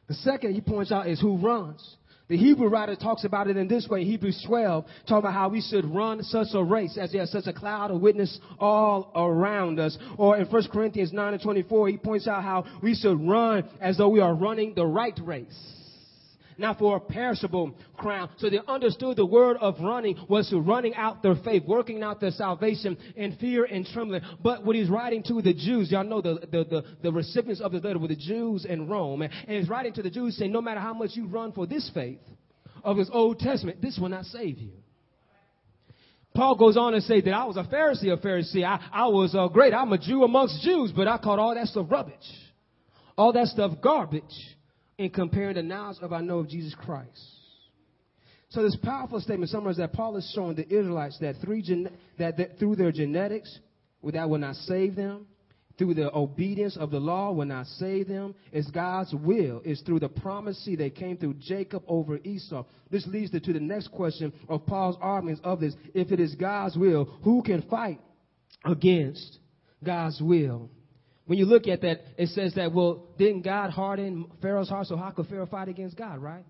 The 0.08 0.14
second 0.14 0.54
he 0.54 0.60
points 0.60 0.90
out 0.90 1.06
is 1.06 1.20
who 1.20 1.36
runs. 1.36 1.96
The 2.30 2.36
Hebrew 2.36 2.68
writer 2.68 2.94
talks 2.94 3.24
about 3.24 3.48
it 3.48 3.56
in 3.56 3.66
this 3.66 3.88
way, 3.88 4.04
Hebrews 4.04 4.44
12, 4.46 4.84
talking 5.08 5.18
about 5.18 5.32
how 5.32 5.48
we 5.48 5.60
should 5.60 5.84
run 5.84 6.22
such 6.22 6.46
a 6.54 6.62
race 6.62 6.96
as 6.96 7.10
there's 7.10 7.32
such 7.32 7.48
a 7.48 7.52
cloud 7.52 7.90
of 7.90 8.00
witness 8.00 8.38
all 8.60 9.10
around 9.16 9.80
us. 9.80 9.98
Or 10.16 10.36
in 10.36 10.46
1 10.46 10.68
Corinthians 10.68 11.12
9 11.12 11.32
and 11.34 11.42
24, 11.42 11.88
he 11.88 11.96
points 11.96 12.28
out 12.28 12.44
how 12.44 12.66
we 12.84 12.94
should 12.94 13.20
run 13.20 13.68
as 13.80 13.98
though 13.98 14.10
we 14.10 14.20
are 14.20 14.32
running 14.32 14.74
the 14.74 14.86
right 14.86 15.18
race 15.24 15.79
not 16.60 16.78
for 16.78 16.96
a 16.96 17.00
perishable 17.00 17.74
crown. 17.96 18.28
So 18.38 18.50
they 18.50 18.60
understood 18.68 19.16
the 19.16 19.26
word 19.26 19.56
of 19.60 19.80
running 19.80 20.16
was 20.28 20.48
to 20.50 20.60
running 20.60 20.94
out 20.94 21.22
their 21.22 21.36
faith, 21.36 21.64
working 21.66 22.02
out 22.02 22.20
their 22.20 22.30
salvation 22.30 22.96
in 23.16 23.36
fear 23.36 23.64
and 23.64 23.86
trembling. 23.86 24.22
But 24.42 24.64
what 24.64 24.76
he's 24.76 24.88
writing 24.88 25.22
to 25.24 25.42
the 25.42 25.54
Jews, 25.54 25.90
y'all 25.90 26.04
know 26.04 26.20
the, 26.20 26.40
the, 26.50 26.64
the, 26.64 26.84
the 27.02 27.12
recipients 27.12 27.60
of 27.60 27.72
the 27.72 27.78
letter 27.78 27.98
were 27.98 28.08
the 28.08 28.16
Jews 28.16 28.64
in 28.64 28.88
Rome. 28.88 29.22
And 29.22 29.32
he's 29.46 29.68
writing 29.68 29.92
to 29.94 30.02
the 30.02 30.10
Jews 30.10 30.36
saying, 30.36 30.52
no 30.52 30.60
matter 30.60 30.80
how 30.80 30.94
much 30.94 31.10
you 31.14 31.26
run 31.26 31.52
for 31.52 31.66
this 31.66 31.90
faith 31.92 32.20
of 32.84 32.96
this 32.96 33.10
Old 33.12 33.38
Testament, 33.38 33.80
this 33.82 33.98
will 33.98 34.08
not 34.08 34.26
save 34.26 34.58
you. 34.58 34.72
Paul 36.34 36.56
goes 36.56 36.76
on 36.76 36.92
to 36.92 37.00
say 37.00 37.20
that 37.20 37.32
I 37.32 37.44
was 37.44 37.56
a 37.56 37.64
Pharisee, 37.64 38.12
a 38.12 38.16
Pharisee. 38.16 38.64
I, 38.64 38.80
I 38.92 39.08
was 39.08 39.34
uh, 39.34 39.48
great. 39.48 39.74
I'm 39.74 39.92
a 39.92 39.98
Jew 39.98 40.22
amongst 40.22 40.62
Jews, 40.62 40.92
but 40.94 41.08
I 41.08 41.18
called 41.18 41.40
all 41.40 41.54
that 41.54 41.66
stuff 41.66 41.86
rubbish. 41.90 42.14
All 43.18 43.32
that 43.32 43.48
stuff 43.48 43.72
garbage 43.82 44.22
in 45.00 45.08
comparing 45.08 45.54
the 45.54 45.62
knowledge 45.62 45.96
of 46.02 46.12
I 46.12 46.20
know 46.20 46.40
of 46.40 46.48
Jesus 46.50 46.74
Christ. 46.74 47.18
So 48.50 48.62
this 48.62 48.76
powerful 48.82 49.18
statement 49.18 49.50
summarizes 49.50 49.78
that 49.78 49.94
Paul 49.94 50.14
is 50.18 50.30
showing 50.34 50.56
the 50.56 50.66
Israelites 50.66 51.16
that 51.20 51.36
gen- 51.64 51.88
that, 52.18 52.36
that 52.36 52.58
through 52.58 52.76
their 52.76 52.92
genetics, 52.92 53.58
that 54.04 54.28
will 54.28 54.38
not 54.38 54.56
save 54.56 54.96
them, 54.96 55.26
through 55.78 55.94
the 55.94 56.14
obedience 56.14 56.76
of 56.76 56.90
the 56.90 57.00
law 57.00 57.32
will 57.32 57.46
not 57.46 57.64
save 57.64 58.08
them. 58.08 58.34
It's 58.52 58.70
God's 58.70 59.14
will. 59.14 59.62
It's 59.64 59.80
through 59.80 60.00
the 60.00 60.10
promise 60.10 60.62
see 60.66 60.76
they 60.76 60.90
came 60.90 61.16
through 61.16 61.34
Jacob 61.40 61.82
over 61.88 62.18
Esau. 62.18 62.66
This 62.90 63.06
leads 63.06 63.30
to 63.30 63.52
the 63.54 63.58
next 63.58 63.88
question 63.92 64.34
of 64.50 64.66
Paul's 64.66 64.98
arguments 65.00 65.40
of 65.42 65.60
this. 65.60 65.74
If 65.94 66.12
it 66.12 66.20
is 66.20 66.34
God's 66.34 66.76
will, 66.76 67.06
who 67.24 67.42
can 67.42 67.62
fight 67.70 68.00
against 68.66 69.38
God's 69.82 70.20
will? 70.20 70.68
When 71.30 71.38
you 71.38 71.44
look 71.44 71.68
at 71.68 71.82
that, 71.82 72.00
it 72.18 72.30
says 72.30 72.54
that, 72.56 72.72
well, 72.72 73.06
didn't 73.16 73.42
God 73.42 73.70
harden 73.70 74.26
Pharaoh's 74.42 74.68
heart, 74.68 74.88
so 74.88 74.96
how 74.96 75.12
could 75.12 75.28
Pharaoh 75.28 75.46
fight 75.46 75.68
against 75.68 75.96
God, 75.96 76.18
right? 76.18 76.44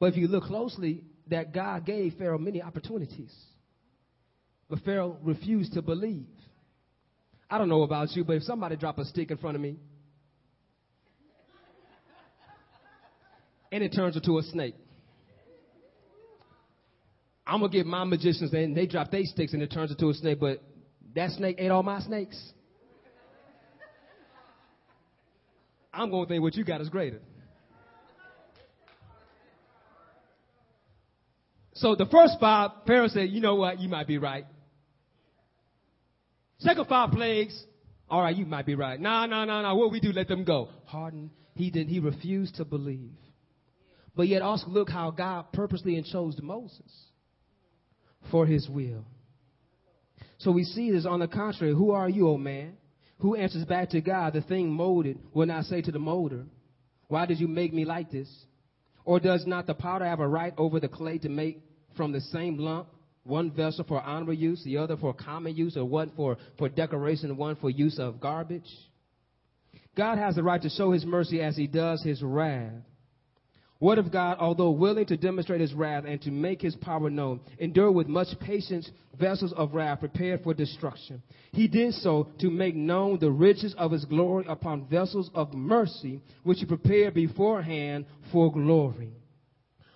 But 0.00 0.06
if 0.06 0.16
you 0.16 0.26
look 0.26 0.42
closely, 0.42 1.04
that 1.28 1.54
God 1.54 1.86
gave 1.86 2.14
Pharaoh 2.14 2.38
many 2.38 2.60
opportunities. 2.60 3.32
But 4.68 4.80
Pharaoh 4.80 5.16
refused 5.22 5.74
to 5.74 5.80
believe. 5.80 6.26
I 7.48 7.56
don't 7.56 7.68
know 7.68 7.82
about 7.82 8.16
you, 8.16 8.24
but 8.24 8.34
if 8.34 8.42
somebody 8.42 8.74
drop 8.74 8.98
a 8.98 9.04
stick 9.04 9.30
in 9.30 9.36
front 9.36 9.54
of 9.54 9.62
me 9.62 9.76
and 13.70 13.84
it 13.84 13.92
turns 13.92 14.16
into 14.16 14.38
a 14.38 14.42
snake, 14.42 14.74
I'm 17.46 17.60
gonna 17.60 17.72
get 17.72 17.86
my 17.86 18.02
magicians 18.02 18.52
and 18.52 18.76
they 18.76 18.86
drop 18.86 19.12
their 19.12 19.22
sticks 19.22 19.52
and 19.52 19.62
it 19.62 19.70
turns 19.70 19.92
into 19.92 20.08
a 20.08 20.14
snake, 20.14 20.40
but 20.40 20.60
that 21.14 21.30
snake 21.30 21.56
ate 21.58 21.70
all 21.70 21.82
my 21.82 22.00
snakes. 22.00 22.38
I'm 25.92 26.10
going 26.10 26.26
to 26.26 26.28
think 26.28 26.42
what 26.42 26.54
you 26.54 26.64
got 26.64 26.80
is 26.80 26.88
greater. 26.88 27.20
So 31.74 31.94
the 31.94 32.06
first 32.06 32.34
five, 32.38 32.70
Pharaoh 32.86 33.08
said, 33.08 33.30
you 33.30 33.40
know 33.40 33.54
what, 33.54 33.80
you 33.80 33.88
might 33.88 34.06
be 34.06 34.18
right. 34.18 34.44
Second 36.58 36.86
five 36.88 37.10
plagues, 37.10 37.58
all 38.08 38.20
right, 38.20 38.36
you 38.36 38.44
might 38.44 38.66
be 38.66 38.74
right. 38.74 39.00
No, 39.00 39.24
no, 39.24 39.44
no, 39.44 39.62
no. 39.62 39.74
What 39.76 39.90
we 39.90 39.98
do, 39.98 40.12
let 40.12 40.28
them 40.28 40.44
go. 40.44 40.68
Harden, 40.84 41.30
he 41.54 41.70
did. 41.70 41.88
He 41.88 41.98
refused 41.98 42.56
to 42.56 42.64
believe. 42.64 43.12
But 44.14 44.28
yet 44.28 44.42
also 44.42 44.66
look 44.68 44.90
how 44.90 45.10
God 45.10 45.46
purposely 45.52 45.96
and 45.96 46.04
chose 46.04 46.36
Moses 46.42 46.92
for 48.30 48.44
his 48.44 48.68
will. 48.68 49.06
So 50.40 50.50
we 50.50 50.64
see 50.64 50.90
this 50.90 51.06
on 51.06 51.20
the 51.20 51.28
contrary. 51.28 51.74
Who 51.74 51.92
are 51.92 52.08
you, 52.08 52.28
O 52.28 52.36
man? 52.36 52.76
Who 53.18 53.36
answers 53.36 53.64
back 53.66 53.90
to 53.90 54.00
God, 54.00 54.32
the 54.32 54.40
thing 54.40 54.70
molded 54.70 55.18
will 55.34 55.46
not 55.46 55.66
say 55.66 55.82
to 55.82 55.92
the 55.92 55.98
molder, 55.98 56.46
Why 57.08 57.26
did 57.26 57.38
you 57.38 57.46
make 57.46 57.74
me 57.74 57.84
like 57.84 58.10
this? 58.10 58.28
Or 59.04 59.20
does 59.20 59.44
not 59.46 59.66
the 59.66 59.74
potter 59.74 60.06
have 60.06 60.20
a 60.20 60.26
right 60.26 60.54
over 60.56 60.80
the 60.80 60.88
clay 60.88 61.18
to 61.18 61.28
make 61.28 61.62
from 61.96 62.12
the 62.12 62.20
same 62.20 62.56
lump 62.56 62.88
one 63.24 63.50
vessel 63.50 63.84
for 63.84 64.00
honorable 64.00 64.32
use, 64.32 64.62
the 64.64 64.78
other 64.78 64.96
for 64.96 65.12
common 65.12 65.54
use, 65.54 65.76
or 65.76 65.84
one 65.84 66.10
for, 66.16 66.38
for 66.56 66.70
decoration, 66.70 67.36
one 67.36 67.56
for 67.56 67.68
use 67.68 67.98
of 67.98 68.18
garbage? 68.18 68.68
God 69.94 70.16
has 70.16 70.36
the 70.36 70.42
right 70.42 70.62
to 70.62 70.70
show 70.70 70.92
his 70.92 71.04
mercy 71.04 71.42
as 71.42 71.56
he 71.56 71.66
does 71.66 72.02
his 72.02 72.22
wrath. 72.22 72.72
What 73.80 73.96
if 73.96 74.12
God, 74.12 74.36
although 74.38 74.72
willing 74.72 75.06
to 75.06 75.16
demonstrate 75.16 75.62
his 75.62 75.72
wrath 75.72 76.04
and 76.06 76.20
to 76.20 76.30
make 76.30 76.60
his 76.60 76.76
power 76.76 77.08
known, 77.08 77.40
endured 77.58 77.94
with 77.94 78.08
much 78.08 78.28
patience 78.38 78.90
vessels 79.18 79.54
of 79.54 79.72
wrath 79.72 80.00
prepared 80.00 80.42
for 80.42 80.52
destruction? 80.52 81.22
He 81.52 81.66
did 81.66 81.94
so 81.94 82.28
to 82.40 82.50
make 82.50 82.74
known 82.74 83.18
the 83.18 83.30
riches 83.30 83.74
of 83.78 83.90
his 83.90 84.04
glory 84.04 84.44
upon 84.46 84.86
vessels 84.86 85.30
of 85.34 85.54
mercy, 85.54 86.20
which 86.42 86.58
he 86.58 86.66
prepared 86.66 87.14
beforehand 87.14 88.04
for 88.30 88.52
glory. 88.52 89.14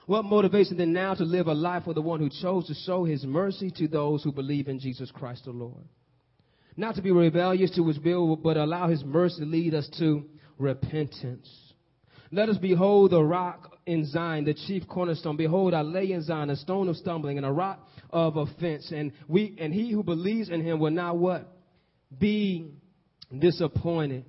What 0.06 0.24
motivation 0.24 0.78
then 0.78 0.94
now 0.94 1.12
to 1.12 1.24
live 1.24 1.46
a 1.46 1.54
life 1.54 1.84
for 1.84 1.92
the 1.92 2.00
one 2.00 2.20
who 2.20 2.30
chose 2.30 2.66
to 2.68 2.74
show 2.86 3.04
his 3.04 3.24
mercy 3.24 3.70
to 3.76 3.86
those 3.86 4.24
who 4.24 4.32
believe 4.32 4.68
in 4.68 4.80
Jesus 4.80 5.10
Christ 5.10 5.44
the 5.44 5.50
Lord? 5.50 5.84
Not 6.74 6.94
to 6.94 7.02
be 7.02 7.10
rebellious 7.10 7.74
to 7.76 7.86
his 7.86 7.98
will, 8.00 8.34
but 8.36 8.56
allow 8.56 8.88
his 8.88 9.04
mercy 9.04 9.40
to 9.40 9.46
lead 9.46 9.74
us 9.74 9.88
to 9.98 10.24
repentance. 10.58 11.48
Let 12.32 12.48
us 12.48 12.56
behold 12.58 13.12
the 13.12 13.22
rock 13.22 13.73
in 13.86 14.06
Zion, 14.06 14.44
the 14.44 14.54
chief 14.54 14.86
cornerstone. 14.88 15.36
Behold, 15.36 15.74
I 15.74 15.82
lay 15.82 16.12
in 16.12 16.22
Zion 16.22 16.50
a 16.50 16.56
stone 16.56 16.88
of 16.88 16.96
stumbling 16.96 17.36
and 17.36 17.46
a 17.46 17.52
rock 17.52 17.86
of 18.10 18.36
offense. 18.36 18.90
And 18.92 19.12
we, 19.28 19.56
and 19.58 19.72
he 19.72 19.90
who 19.90 20.02
believes 20.02 20.48
in 20.48 20.62
him 20.62 20.78
will 20.78 20.90
not 20.90 21.16
what? 21.16 21.48
Be 22.18 22.70
disappointed 23.36 24.24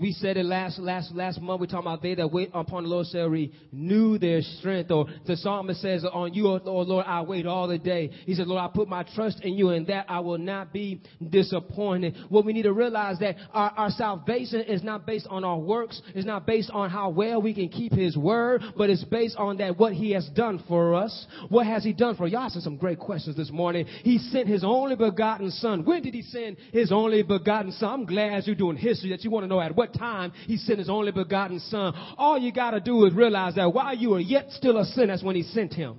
we 0.00 0.12
said 0.12 0.36
it 0.36 0.44
last 0.44 0.78
last 0.78 1.14
last 1.14 1.40
month. 1.40 1.60
We 1.60 1.66
talked 1.66 1.84
about 1.84 2.02
they 2.02 2.14
that 2.14 2.32
wait 2.32 2.50
upon 2.54 2.84
the 2.84 2.88
Lord 2.88 3.06
shall 3.12 3.28
renew 3.28 4.18
their 4.18 4.40
strength. 4.40 4.90
Or 4.90 5.06
the 5.26 5.36
psalmist 5.36 5.80
says, 5.80 6.04
"On 6.04 6.32
you, 6.32 6.48
O 6.48 6.58
Lord, 6.64 7.04
I 7.06 7.22
wait 7.22 7.46
all 7.46 7.68
the 7.68 7.78
day." 7.78 8.10
He 8.24 8.34
said, 8.34 8.46
"Lord, 8.46 8.62
I 8.62 8.68
put 8.74 8.88
my 8.88 9.02
trust 9.02 9.40
in 9.42 9.54
you, 9.54 9.70
and 9.70 9.86
that 9.88 10.06
I 10.08 10.20
will 10.20 10.38
not 10.38 10.72
be 10.72 11.00
disappointed." 11.30 12.16
What 12.28 12.44
we 12.44 12.52
need 12.52 12.62
to 12.62 12.72
realize 12.72 13.18
that 13.18 13.36
our, 13.52 13.72
our 13.76 13.90
salvation 13.90 14.62
is 14.62 14.82
not 14.82 15.06
based 15.06 15.26
on 15.28 15.44
our 15.44 15.58
works. 15.58 16.00
It's 16.14 16.26
not 16.26 16.46
based 16.46 16.70
on 16.70 16.88
how 16.88 17.10
well 17.10 17.42
we 17.42 17.52
can 17.52 17.68
keep 17.68 17.92
His 17.92 18.16
word, 18.16 18.62
but 18.76 18.88
it's 18.88 19.04
based 19.04 19.36
on 19.36 19.58
that 19.58 19.78
what 19.78 19.92
He 19.92 20.12
has 20.12 20.28
done 20.30 20.62
for 20.68 20.94
us. 20.94 21.26
What 21.48 21.66
has 21.66 21.84
He 21.84 21.92
done 21.92 22.16
for 22.16 22.26
y'all? 22.26 22.48
Some 22.48 22.76
great 22.76 22.98
questions 22.98 23.36
this 23.36 23.50
morning. 23.50 23.86
He 24.04 24.18
sent 24.18 24.46
His 24.46 24.62
only 24.62 24.94
begotten 24.94 25.50
Son. 25.50 25.84
When 25.84 26.02
did 26.02 26.14
He 26.14 26.22
send 26.22 26.56
His 26.72 26.92
only 26.92 27.22
begotten 27.22 27.72
Son? 27.72 27.88
I'm 27.90 28.06
glad 28.06 28.46
you're 28.46 28.54
doing 28.54 28.76
history 28.76 29.10
that 29.10 29.24
you 29.24 29.30
want 29.30 29.44
to 29.44 29.48
know 29.48 29.60
at 29.60 29.74
what 29.74 29.81
what 29.82 29.92
time 29.92 30.32
he 30.46 30.56
sent 30.56 30.78
his 30.78 30.88
only 30.88 31.10
begotten 31.10 31.58
son. 31.58 31.92
All 32.16 32.38
you 32.38 32.52
got 32.52 32.70
to 32.70 32.80
do 32.80 33.04
is 33.06 33.14
realize 33.14 33.56
that 33.56 33.72
while 33.74 33.96
you 33.96 34.14
are 34.14 34.20
yet 34.20 34.50
still 34.52 34.78
a 34.78 34.84
sinner, 34.84 35.08
that's 35.08 35.24
when 35.24 35.34
he 35.34 35.42
sent 35.42 35.74
him. 35.74 35.98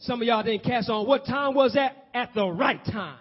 Some 0.00 0.20
of 0.20 0.26
y'all 0.26 0.42
didn't 0.42 0.64
catch 0.64 0.88
on. 0.88 1.06
What 1.06 1.24
time 1.24 1.54
was 1.54 1.74
that? 1.74 2.08
At 2.12 2.34
the 2.34 2.48
right 2.48 2.84
time. 2.84 3.18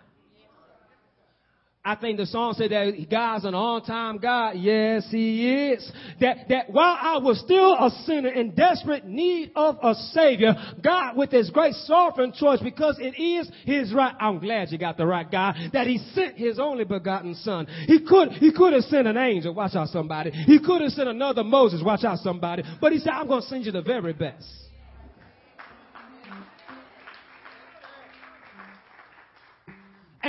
I 1.83 1.95
think 1.95 2.17
the 2.17 2.27
song 2.27 2.53
said 2.55 2.69
that 2.69 3.07
God's 3.09 3.43
an 3.43 3.55
on-time 3.55 4.19
God. 4.19 4.51
Yes, 4.57 5.07
He 5.09 5.71
is. 5.71 5.91
That, 6.19 6.47
that 6.49 6.69
while 6.69 6.95
I 6.99 7.17
was 7.17 7.39
still 7.39 7.73
a 7.73 7.89
sinner 8.05 8.29
in 8.29 8.53
desperate 8.53 9.07
need 9.07 9.51
of 9.55 9.79
a 9.81 9.95
Savior, 9.95 10.53
God 10.83 11.17
with 11.17 11.31
His 11.31 11.49
great 11.49 11.73
sovereign 11.73 12.33
choice, 12.33 12.59
because 12.61 12.99
it 12.99 13.19
is 13.19 13.49
His 13.65 13.91
right, 13.95 14.13
I'm 14.19 14.37
glad 14.37 14.71
you 14.71 14.77
got 14.77 14.97
the 14.97 15.07
right 15.07 15.29
guy, 15.29 15.69
that 15.73 15.87
He 15.87 15.97
sent 16.13 16.37
His 16.37 16.59
only 16.59 16.85
begotten 16.85 17.33
Son. 17.33 17.65
He 17.87 18.05
could, 18.05 18.33
He 18.33 18.51
could 18.51 18.73
have 18.73 18.83
sent 18.83 19.07
an 19.07 19.17
angel, 19.17 19.55
watch 19.55 19.73
out 19.73 19.87
somebody. 19.87 20.29
He 20.29 20.59
could 20.59 20.81
have 20.81 20.91
sent 20.91 21.09
another 21.09 21.43
Moses, 21.43 21.81
watch 21.83 22.03
out 22.03 22.19
somebody. 22.19 22.61
But 22.79 22.91
He 22.93 22.99
said, 22.99 23.13
I'm 23.13 23.27
going 23.27 23.41
to 23.41 23.47
send 23.47 23.65
you 23.65 23.71
the 23.71 23.81
very 23.81 24.13
best. 24.13 24.45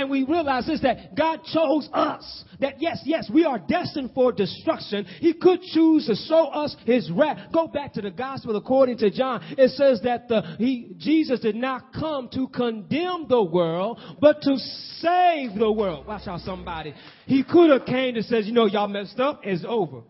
And 0.03 0.11
we 0.11 0.23
realize 0.23 0.67
is 0.67 0.81
that 0.81 1.15
God 1.15 1.39
chose 1.45 1.89
us. 1.93 2.43
That 2.59 2.81
yes, 2.81 3.01
yes, 3.05 3.29
we 3.33 3.45
are 3.45 3.57
destined 3.57 4.11
for 4.13 4.33
destruction. 4.33 5.05
He 5.19 5.33
could 5.33 5.61
choose 5.61 6.05
to 6.07 6.15
show 6.27 6.47
us 6.47 6.75
his 6.85 7.09
wrath. 7.09 7.53
Go 7.53 7.67
back 7.67 7.93
to 7.93 8.01
the 8.01 8.11
gospel 8.11 8.55
according 8.57 8.97
to 8.97 9.09
John. 9.09 9.41
It 9.57 9.69
says 9.71 10.01
that 10.03 10.27
the, 10.27 10.41
he, 10.57 10.93
Jesus 10.97 11.39
did 11.39 11.55
not 11.55 11.93
come 11.93 12.29
to 12.33 12.47
condemn 12.49 13.27
the 13.29 13.41
world, 13.41 13.99
but 14.19 14.41
to 14.41 14.57
save 14.57 15.57
the 15.57 15.71
world. 15.71 16.05
Watch 16.05 16.27
out 16.27 16.41
somebody. 16.41 16.93
He 17.25 17.43
could 17.43 17.69
have 17.71 17.85
came 17.85 18.15
and 18.15 18.25
says, 18.25 18.45
you 18.45 18.51
know, 18.51 18.65
y'all 18.65 18.89
messed 18.89 19.19
up. 19.19 19.41
It's 19.43 19.63
over. 19.65 20.01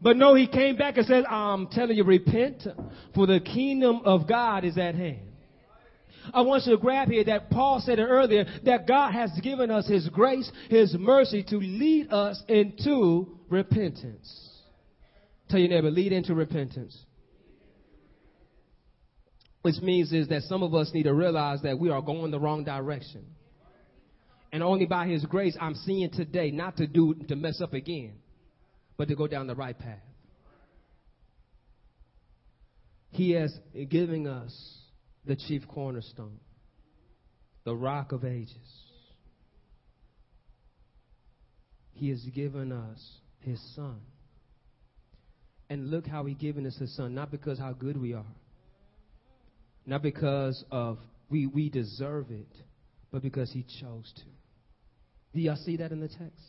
But 0.00 0.16
no, 0.16 0.36
he 0.36 0.46
came 0.46 0.76
back 0.76 0.96
and 0.96 1.06
said, 1.06 1.24
I'm 1.24 1.66
telling 1.66 1.96
you, 1.96 2.04
repent, 2.04 2.62
for 3.16 3.26
the 3.26 3.40
kingdom 3.40 4.02
of 4.04 4.28
God 4.28 4.64
is 4.64 4.78
at 4.78 4.94
hand. 4.94 5.27
I 6.32 6.42
want 6.42 6.66
you 6.66 6.76
to 6.76 6.80
grab 6.80 7.08
here 7.08 7.24
that 7.24 7.50
Paul 7.50 7.80
said 7.84 7.98
earlier 7.98 8.44
that 8.64 8.86
God 8.86 9.12
has 9.12 9.30
given 9.42 9.70
us 9.70 9.88
His 9.88 10.08
grace, 10.08 10.50
His 10.68 10.94
mercy 10.98 11.42
to 11.44 11.56
lead 11.56 12.12
us 12.12 12.42
into 12.48 13.38
repentance. 13.48 14.48
Tell 15.48 15.60
your 15.60 15.70
neighbor, 15.70 15.90
lead 15.90 16.12
into 16.12 16.34
repentance. 16.34 16.96
Which 19.62 19.76
means 19.82 20.12
is 20.12 20.28
that 20.28 20.42
some 20.42 20.62
of 20.62 20.74
us 20.74 20.90
need 20.94 21.04
to 21.04 21.14
realize 21.14 21.62
that 21.62 21.78
we 21.78 21.90
are 21.90 22.02
going 22.02 22.30
the 22.30 22.38
wrong 22.40 22.64
direction. 22.64 23.24
And 24.52 24.62
only 24.62 24.86
by 24.86 25.06
His 25.06 25.24
grace, 25.24 25.56
I'm 25.60 25.74
seeing 25.74 26.10
today 26.10 26.50
not 26.50 26.76
to 26.78 26.86
do, 26.86 27.14
to 27.28 27.36
mess 27.36 27.60
up 27.60 27.74
again, 27.74 28.14
but 28.96 29.08
to 29.08 29.16
go 29.16 29.26
down 29.26 29.46
the 29.46 29.54
right 29.54 29.78
path. 29.78 29.98
He 33.10 33.32
has 33.32 33.52
given 33.88 34.26
us 34.26 34.77
the 35.28 35.36
chief 35.36 35.62
cornerstone, 35.68 36.40
the 37.64 37.76
rock 37.76 38.12
of 38.12 38.24
ages. 38.24 38.56
He 41.92 42.08
has 42.08 42.20
given 42.34 42.72
us 42.72 42.98
his 43.40 43.60
son. 43.76 44.00
And 45.68 45.90
look 45.90 46.06
how 46.06 46.24
he 46.24 46.32
given 46.32 46.66
us 46.66 46.76
his 46.78 46.96
son, 46.96 47.14
not 47.14 47.30
because 47.30 47.58
how 47.58 47.74
good 47.74 48.00
we 48.00 48.14
are, 48.14 48.24
not 49.84 50.02
because 50.02 50.64
of 50.70 50.98
we, 51.28 51.46
we 51.46 51.68
deserve 51.68 52.30
it, 52.30 52.48
but 53.12 53.20
because 53.20 53.52
he 53.52 53.66
chose 53.80 54.10
to. 54.16 54.22
Do 55.34 55.40
y'all 55.40 55.56
see 55.56 55.76
that 55.76 55.92
in 55.92 56.00
the 56.00 56.08
text? 56.08 56.40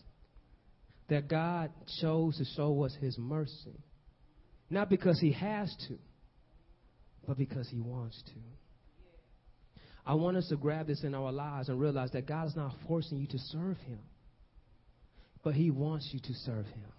That 1.10 1.28
God 1.28 1.72
chose 2.00 2.38
to 2.38 2.46
show 2.56 2.86
us 2.86 2.96
his 3.02 3.18
mercy. 3.18 3.84
Not 4.70 4.90
because 4.90 5.20
he 5.20 5.34
has 5.34 5.76
to, 5.90 5.98
but 7.28 7.38
because 7.38 7.68
he 7.68 7.82
wants 7.82 8.22
to. 8.28 8.59
I 10.10 10.16
want 10.16 10.38
us 10.38 10.48
to 10.48 10.56
grab 10.56 10.88
this 10.88 11.04
in 11.04 11.14
our 11.14 11.32
lives 11.32 11.70
and 11.70 11.80
realize 11.80 12.10
that 12.14 12.26
God 12.26 12.48
is 12.48 12.56
not 12.56 12.74
forcing 12.88 13.20
you 13.20 13.28
to 13.28 13.38
serve 13.38 13.78
Him, 13.78 14.00
but 15.44 15.54
He 15.54 15.70
wants 15.70 16.10
you 16.12 16.20
to 16.20 16.34
serve 16.34 16.66
Him. 16.66 16.92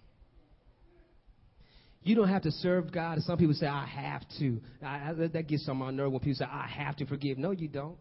You 2.03 2.15
don't 2.15 2.29
have 2.29 2.43
to 2.43 2.51
serve 2.51 2.89
God. 2.89 3.17
Some 3.23 3.37
people 3.37 3.53
say, 3.53 3.67
I 3.67 3.85
have 3.85 4.21
to. 4.39 4.61
I, 4.81 5.11
that 5.33 5.45
gets 5.45 5.67
on 5.67 5.75
my 5.75 5.91
nerve 5.91 6.13
when 6.13 6.21
people 6.21 6.35
say, 6.35 6.45
I 6.45 6.67
have 6.67 6.95
to 6.97 7.05
forgive. 7.05 7.37
No, 7.37 7.51
you 7.51 7.67
don't. 7.67 7.97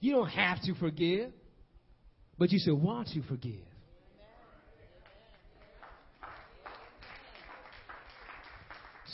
You 0.00 0.12
don't 0.12 0.28
have 0.28 0.60
to 0.64 0.74
forgive, 0.74 1.32
but 2.36 2.52
you 2.52 2.60
should 2.62 2.76
want 2.76 3.08
to 3.14 3.22
forgive. 3.22 3.64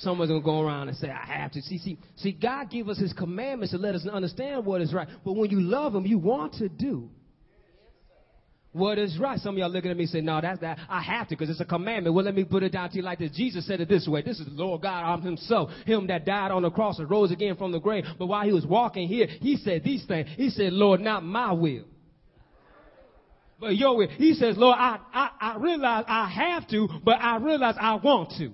Someone's 0.04 0.30
gonna 0.30 0.42
go 0.42 0.60
around 0.60 0.88
and 0.88 0.96
say, 0.96 1.10
I 1.10 1.24
have 1.24 1.52
to. 1.52 1.62
See, 1.62 1.78
see, 1.78 1.98
see, 2.16 2.32
God 2.32 2.70
gave 2.70 2.88
us 2.88 2.98
his 2.98 3.12
commandments 3.12 3.72
to 3.72 3.78
let 3.78 3.94
us 3.94 4.06
understand 4.06 4.64
what 4.64 4.80
is 4.80 4.92
right. 4.92 5.08
But 5.24 5.32
when 5.32 5.50
you 5.50 5.60
love 5.60 5.94
him, 5.94 6.06
you 6.06 6.18
want 6.18 6.54
to 6.54 6.68
do 6.68 7.10
what 8.74 8.98
is 8.98 9.16
right. 9.18 9.38
Some 9.38 9.54
of 9.54 9.58
y'all 9.58 9.70
looking 9.70 9.90
at 9.90 9.96
me 9.96 10.06
saying, 10.06 10.24
No, 10.24 10.40
that's 10.40 10.60
that 10.60 10.78
I 10.88 11.00
have 11.00 11.28
to 11.28 11.36
because 11.36 11.48
it's 11.48 11.60
a 11.60 11.64
commandment. 11.64 12.14
Well, 12.14 12.24
let 12.24 12.34
me 12.34 12.44
put 12.44 12.62
it 12.62 12.70
down 12.72 12.90
to 12.90 12.96
you 12.96 13.02
like 13.02 13.20
this. 13.20 13.30
Jesus 13.30 13.66
said 13.66 13.80
it 13.80 13.88
this 13.88 14.06
way. 14.06 14.22
This 14.22 14.40
is 14.40 14.46
the 14.46 14.52
Lord 14.52 14.82
God 14.82 15.22
himself, 15.22 15.70
him 15.86 16.08
that 16.08 16.26
died 16.26 16.50
on 16.50 16.62
the 16.62 16.70
cross 16.70 16.98
and 16.98 17.08
rose 17.08 17.30
again 17.30 17.56
from 17.56 17.72
the 17.72 17.78
grave. 17.78 18.04
But 18.18 18.26
while 18.26 18.44
he 18.44 18.52
was 18.52 18.66
walking 18.66 19.08
here, 19.08 19.26
he 19.26 19.56
said 19.56 19.84
these 19.84 20.04
things. 20.06 20.28
He 20.36 20.50
said, 20.50 20.72
Lord, 20.72 21.00
not 21.00 21.24
my 21.24 21.52
will. 21.52 21.84
But 23.60 23.76
your 23.76 23.96
will. 23.96 24.08
He 24.08 24.34
says, 24.34 24.56
Lord, 24.58 24.76
I, 24.76 24.98
I, 25.12 25.30
I 25.40 25.56
realize 25.58 26.04
I 26.08 26.28
have 26.28 26.68
to, 26.70 26.88
but 27.04 27.20
I 27.20 27.36
realize 27.36 27.76
I 27.80 27.94
want 27.94 28.32
to. 28.38 28.50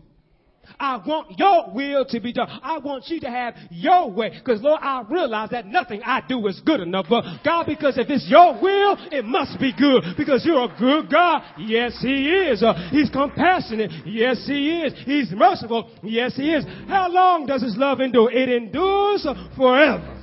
I 0.78 0.96
want 1.04 1.38
your 1.38 1.70
will 1.72 2.04
to 2.06 2.20
be 2.20 2.32
done. 2.32 2.48
I 2.62 2.78
want 2.78 3.08
you 3.08 3.20
to 3.20 3.30
have 3.30 3.54
your 3.70 4.10
way. 4.10 4.30
Because 4.30 4.62
Lord, 4.62 4.80
I 4.82 5.02
realize 5.08 5.50
that 5.50 5.66
nothing 5.66 6.02
I 6.04 6.22
do 6.26 6.46
is 6.46 6.60
good 6.64 6.80
enough. 6.80 7.06
But 7.08 7.24
God, 7.44 7.66
because 7.66 7.98
if 7.98 8.08
it's 8.08 8.28
your 8.28 8.60
will, 8.60 8.96
it 9.10 9.24
must 9.24 9.58
be 9.60 9.72
good. 9.76 10.02
Because 10.16 10.44
you're 10.44 10.64
a 10.64 10.76
good 10.78 11.10
God. 11.10 11.42
Yes, 11.58 11.98
He 12.00 12.28
is. 12.28 12.62
Uh, 12.62 12.74
he's 12.90 13.10
compassionate. 13.10 13.90
Yes, 14.06 14.44
He 14.46 14.82
is. 14.82 14.94
He's 15.04 15.30
merciful. 15.32 15.90
Yes, 16.02 16.36
He 16.36 16.52
is. 16.52 16.64
How 16.88 17.08
long 17.10 17.46
does 17.46 17.62
His 17.62 17.76
love 17.76 18.00
endure? 18.00 18.30
It 18.30 18.48
endures 18.48 19.26
forever. 19.56 20.16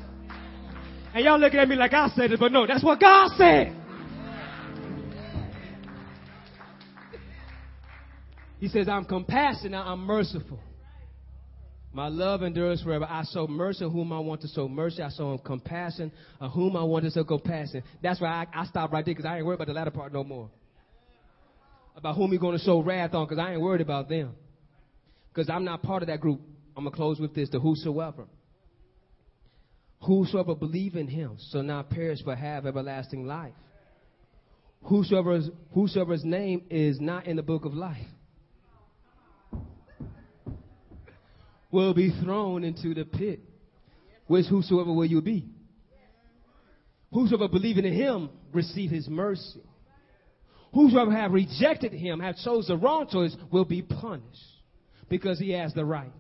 And 1.13 1.25
y'all 1.25 1.39
looking 1.39 1.59
at 1.59 1.67
me 1.67 1.75
like 1.75 1.93
I 1.93 2.09
said 2.09 2.31
it, 2.31 2.39
but 2.39 2.51
no, 2.51 2.67
that's 2.67 2.83
what 2.83 2.99
God 2.99 3.31
said. 3.37 3.76
He 8.59 8.67
says, 8.69 8.87
I'm 8.87 9.05
compassionate, 9.05 9.79
I'm 9.79 9.99
merciful. 9.99 10.59
My 11.93 12.09
love 12.09 12.43
endures 12.43 12.81
forever. 12.81 13.05
I 13.09 13.23
show 13.33 13.47
mercy 13.47 13.85
on 13.85 13.91
whom 13.91 14.11
I 14.11 14.19
want 14.19 14.41
to 14.41 14.47
show 14.49 14.67
mercy. 14.67 15.01
I 15.01 15.09
show 15.09 15.37
compassion 15.39 16.11
on 16.39 16.51
whom 16.51 16.75
I 16.75 16.83
want 16.83 17.05
to 17.05 17.11
show 17.11 17.23
compassion. 17.23 17.81
That's 18.03 18.21
why 18.21 18.27
I, 18.27 18.61
I 18.61 18.65
stop 18.65 18.91
right 18.91 19.03
there 19.03 19.15
because 19.15 19.25
I 19.25 19.37
ain't 19.37 19.45
worried 19.45 19.55
about 19.55 19.67
the 19.67 19.73
latter 19.73 19.91
part 19.91 20.13
no 20.13 20.23
more. 20.23 20.49
About 21.95 22.15
whom 22.15 22.31
you're 22.31 22.41
going 22.41 22.57
to 22.57 22.63
show 22.63 22.81
wrath 22.81 23.15
on 23.15 23.25
because 23.25 23.39
I 23.39 23.53
ain't 23.53 23.61
worried 23.61 23.81
about 23.81 24.09
them. 24.09 24.35
Because 25.33 25.49
I'm 25.49 25.63
not 25.63 25.81
part 25.81 26.03
of 26.03 26.07
that 26.09 26.19
group. 26.19 26.41
I'm 26.75 26.83
going 26.83 26.91
to 26.91 26.95
close 26.95 27.19
with 27.19 27.33
this. 27.33 27.49
The 27.49 27.59
whosoever. 27.59 28.27
Whosoever 30.01 30.53
believe 30.53 30.95
in 30.95 31.07
him 31.07 31.37
shall 31.51 31.63
not 31.63 31.89
perish 31.89 32.19
but 32.23 32.37
have 32.37 32.67
everlasting 32.67 33.25
life. 33.25 33.53
Whosoever's, 34.83 35.49
whosoever's 35.73 36.23
name 36.23 36.63
is 36.69 36.99
not 36.99 37.25
in 37.25 37.35
the 37.35 37.43
book 37.43 37.65
of 37.65 37.73
life 37.73 38.05
will 41.71 41.93
be 41.93 42.11
thrown 42.23 42.63
into 42.63 42.93
the 42.93 43.05
pit. 43.05 43.41
Which 44.27 44.45
whosoever 44.47 44.91
will 44.91 45.05
you 45.05 45.21
be? 45.21 45.45
Whosoever 47.11 47.47
believing 47.47 47.85
in 47.85 47.93
him 47.93 48.29
receive 48.53 48.91
his 48.91 49.07
mercy. 49.07 49.61
Whosoever 50.73 51.11
have 51.11 51.31
rejected 51.31 51.93
him, 51.93 52.19
have 52.19 52.35
chose 52.37 52.67
the 52.67 52.77
wrong 52.77 53.07
choice, 53.09 53.35
will 53.51 53.65
be 53.65 53.81
punished 53.81 54.27
because 55.09 55.39
he 55.39 55.51
has 55.51 55.73
the 55.73 55.85
right. 55.85 56.11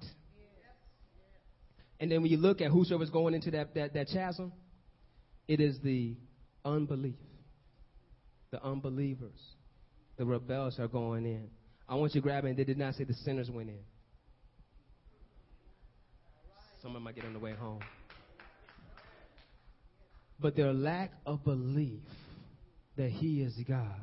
And 1.99 2.11
then 2.11 2.21
when 2.21 2.31
you 2.31 2.37
look 2.37 2.61
at 2.61 2.71
whosoever's 2.71 3.09
going 3.09 3.33
into 3.33 3.51
that, 3.51 3.73
that, 3.75 3.93
that 3.93 4.07
chasm, 4.07 4.53
it 5.47 5.59
is 5.59 5.77
the 5.83 6.15
unbelief. 6.63 7.15
The 8.51 8.63
unbelievers. 8.63 9.39
The 10.17 10.25
rebels 10.25 10.79
are 10.79 10.87
going 10.87 11.25
in. 11.25 11.49
I 11.89 11.95
want 11.95 12.15
you 12.15 12.21
to 12.21 12.27
grab 12.27 12.45
it. 12.45 12.55
They 12.55 12.63
did 12.63 12.77
not 12.77 12.95
say 12.95 13.03
the 13.03 13.13
sinners 13.13 13.49
went 13.49 13.69
in. 13.69 13.79
Someone 16.87 17.03
might 17.03 17.15
get 17.15 17.25
on 17.25 17.33
the 17.33 17.39
way 17.39 17.51
home. 17.51 17.81
But 20.39 20.55
their 20.55 20.71
lack 20.71 21.11
of 21.25 21.43
belief 21.43 21.99
that 22.95 23.09
He 23.09 23.41
is 23.41 23.53
God. 23.67 23.99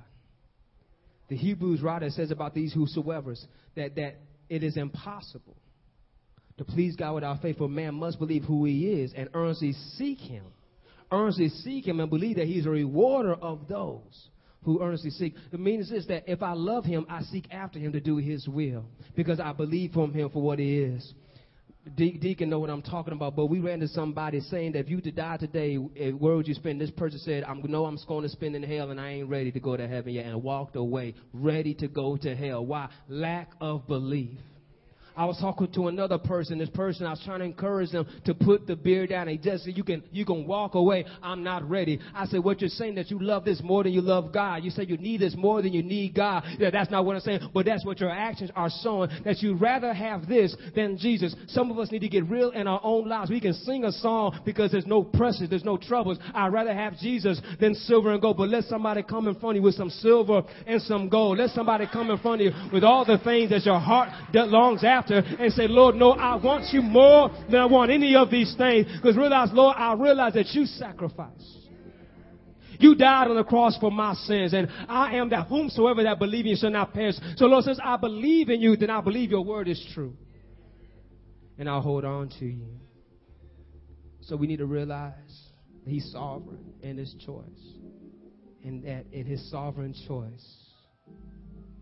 The 1.30 1.36
Hebrews 1.36 1.80
writer 1.80 2.10
says 2.10 2.30
about 2.30 2.52
these 2.52 2.74
whosoever's 2.74 3.42
that, 3.74 3.94
that 3.94 4.16
it 4.50 4.62
is 4.62 4.76
impossible 4.76 5.56
to 6.58 6.64
please 6.66 6.94
God 6.94 7.14
without 7.14 7.40
faith, 7.40 7.56
for 7.56 7.70
man 7.70 7.94
must 7.94 8.18
believe 8.18 8.44
who 8.44 8.66
He 8.66 9.00
is 9.00 9.14
and 9.16 9.30
earnestly 9.32 9.72
seek 9.96 10.18
Him. 10.18 10.44
Earnestly 11.10 11.48
seek 11.48 11.88
Him 11.88 12.00
and 12.00 12.10
believe 12.10 12.36
that 12.36 12.48
He's 12.48 12.66
a 12.66 12.70
rewarder 12.70 13.32
of 13.32 13.66
those 13.66 14.28
who 14.64 14.82
earnestly 14.82 15.08
seek. 15.08 15.36
The 15.50 15.56
meaning 15.56 15.86
is 15.90 16.06
that 16.08 16.24
if 16.26 16.42
I 16.42 16.52
love 16.52 16.84
Him, 16.84 17.06
I 17.08 17.22
seek 17.22 17.46
after 17.50 17.78
Him 17.78 17.92
to 17.92 18.00
do 18.00 18.18
His 18.18 18.46
will 18.46 18.84
because 19.16 19.40
I 19.40 19.54
believe 19.54 19.92
from 19.92 20.12
Him 20.12 20.28
for 20.28 20.42
what 20.42 20.58
He 20.58 20.80
is. 20.80 21.14
De- 21.96 22.16
Deacon 22.16 22.48
know 22.48 22.58
what 22.58 22.70
I'm 22.70 22.80
talking 22.80 23.12
about, 23.12 23.36
but 23.36 23.46
we 23.46 23.60
ran 23.60 23.74
into 23.74 23.88
somebody 23.88 24.40
saying 24.40 24.72
that 24.72 24.80
if 24.80 24.88
you 24.88 25.02
to 25.02 25.12
die 25.12 25.36
today, 25.36 25.76
where 25.76 26.34
would 26.34 26.48
you 26.48 26.54
spend? 26.54 26.80
This 26.80 26.90
person 26.90 27.18
said, 27.18 27.44
"I'm 27.44 27.60
know 27.70 27.84
I'm 27.84 27.98
going 28.08 28.22
to 28.22 28.28
spend 28.30 28.56
in 28.56 28.62
hell, 28.62 28.90
and 28.90 28.98
I 28.98 29.10
ain't 29.10 29.28
ready 29.28 29.52
to 29.52 29.60
go 29.60 29.76
to 29.76 29.86
heaven 29.86 30.14
yet," 30.14 30.24
and 30.24 30.42
walked 30.42 30.76
away, 30.76 31.14
ready 31.34 31.74
to 31.74 31.88
go 31.88 32.16
to 32.16 32.34
hell. 32.34 32.64
Why? 32.64 32.88
Lack 33.08 33.50
of 33.60 33.86
belief. 33.86 34.38
I 35.16 35.24
was 35.26 35.38
talking 35.38 35.70
to 35.72 35.88
another 35.88 36.18
person. 36.18 36.58
This 36.58 36.68
person, 36.70 37.06
I 37.06 37.10
was 37.10 37.22
trying 37.24 37.38
to 37.38 37.44
encourage 37.44 37.92
them 37.92 38.06
to 38.24 38.34
put 38.34 38.66
the 38.66 38.74
beer 38.74 39.06
down. 39.06 39.28
He 39.28 39.38
just 39.38 39.64
said, 39.64 39.76
you 39.76 39.84
can, 39.84 40.02
you 40.10 40.24
can 40.24 40.46
walk 40.46 40.74
away. 40.74 41.04
I'm 41.22 41.44
not 41.44 41.68
ready. 41.68 42.00
I 42.14 42.26
said, 42.26 42.42
what 42.42 42.60
you're 42.60 42.70
saying 42.70 42.96
that 42.96 43.10
you 43.10 43.20
love 43.20 43.44
this 43.44 43.60
more 43.62 43.84
than 43.84 43.92
you 43.92 44.00
love 44.00 44.32
God. 44.32 44.64
You 44.64 44.70
say 44.70 44.84
you 44.84 44.96
need 44.96 45.20
this 45.20 45.34
more 45.36 45.62
than 45.62 45.72
you 45.72 45.82
need 45.82 46.14
God. 46.14 46.44
Yeah, 46.58 46.70
that's 46.70 46.90
not 46.90 47.04
what 47.04 47.14
I'm 47.14 47.22
saying, 47.22 47.50
but 47.54 47.64
that's 47.64 47.84
what 47.84 48.00
your 48.00 48.10
actions 48.10 48.50
are 48.56 48.70
showing 48.82 49.10
that 49.24 49.38
you'd 49.40 49.60
rather 49.60 49.92
have 49.92 50.26
this 50.28 50.56
than 50.74 50.98
Jesus. 50.98 51.34
Some 51.48 51.70
of 51.70 51.78
us 51.78 51.92
need 51.92 52.00
to 52.00 52.08
get 52.08 52.28
real 52.28 52.50
in 52.50 52.66
our 52.66 52.80
own 52.82 53.08
lives. 53.08 53.30
We 53.30 53.40
can 53.40 53.54
sing 53.54 53.84
a 53.84 53.92
song 53.92 54.40
because 54.44 54.72
there's 54.72 54.86
no 54.86 55.04
pressure, 55.04 55.46
there's 55.46 55.64
no 55.64 55.76
troubles. 55.76 56.18
I'd 56.34 56.52
rather 56.52 56.74
have 56.74 56.98
Jesus 56.98 57.40
than 57.60 57.74
silver 57.74 58.12
and 58.12 58.20
gold. 58.20 58.36
But 58.36 58.48
let 58.48 58.64
somebody 58.64 59.02
come 59.02 59.28
in 59.28 59.34
front 59.36 59.56
of 59.56 59.60
you 59.60 59.62
with 59.62 59.76
some 59.76 59.90
silver 59.90 60.42
and 60.66 60.82
some 60.82 61.08
gold. 61.08 61.38
Let 61.38 61.50
somebody 61.50 61.86
come 61.92 62.10
in 62.10 62.18
front 62.18 62.40
of 62.40 62.46
you 62.46 62.52
with 62.72 62.82
all 62.82 63.04
the 63.04 63.18
things 63.18 63.50
that 63.50 63.64
your 63.64 63.78
heart 63.78 64.08
longs 64.32 64.82
after 64.82 65.03
and 65.10 65.52
say, 65.52 65.68
Lord, 65.68 65.96
no, 65.96 66.12
I 66.12 66.36
want 66.36 66.72
you 66.72 66.82
more 66.82 67.30
than 67.50 67.60
I 67.60 67.66
want 67.66 67.90
any 67.90 68.16
of 68.16 68.30
these 68.30 68.54
things. 68.56 68.86
Because 68.96 69.16
realize, 69.16 69.50
Lord, 69.52 69.76
I 69.76 69.94
realize 69.94 70.34
that 70.34 70.48
you 70.52 70.66
sacrificed. 70.66 71.64
You 72.78 72.94
died 72.94 73.28
on 73.28 73.36
the 73.36 73.44
cross 73.44 73.78
for 73.78 73.90
my 73.90 74.14
sins, 74.14 74.52
and 74.52 74.68
I 74.88 75.16
am 75.16 75.30
that 75.30 75.46
whomsoever 75.46 76.02
that 76.02 76.18
believe 76.18 76.44
in 76.44 76.52
you 76.52 76.56
shall 76.56 76.70
not 76.70 76.92
perish. 76.92 77.14
So 77.36 77.46
Lord 77.46 77.64
says, 77.64 77.78
I 77.82 77.96
believe 77.96 78.50
in 78.50 78.60
you, 78.60 78.76
then 78.76 78.90
I 78.90 79.00
believe 79.00 79.30
your 79.30 79.44
word 79.44 79.68
is 79.68 79.84
true. 79.94 80.16
And 81.56 81.68
I'll 81.68 81.80
hold 81.80 82.04
on 82.04 82.30
to 82.40 82.44
you. 82.44 82.80
So 84.22 84.36
we 84.36 84.46
need 84.46 84.56
to 84.56 84.66
realize 84.66 85.14
he's 85.86 86.10
sovereign 86.10 86.72
in 86.82 86.96
his 86.96 87.14
choice. 87.24 87.44
And 88.64 88.82
that 88.84 89.04
in 89.12 89.26
his 89.26 89.50
sovereign 89.50 89.94
choice, 90.08 90.56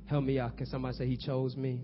help 0.07 0.25
me 0.25 0.39
out. 0.41 0.57
Can 0.57 0.67
somebody 0.67 0.97
say 0.97 1.07
he 1.07 1.17
chose 1.17 1.57
me? 1.57 1.81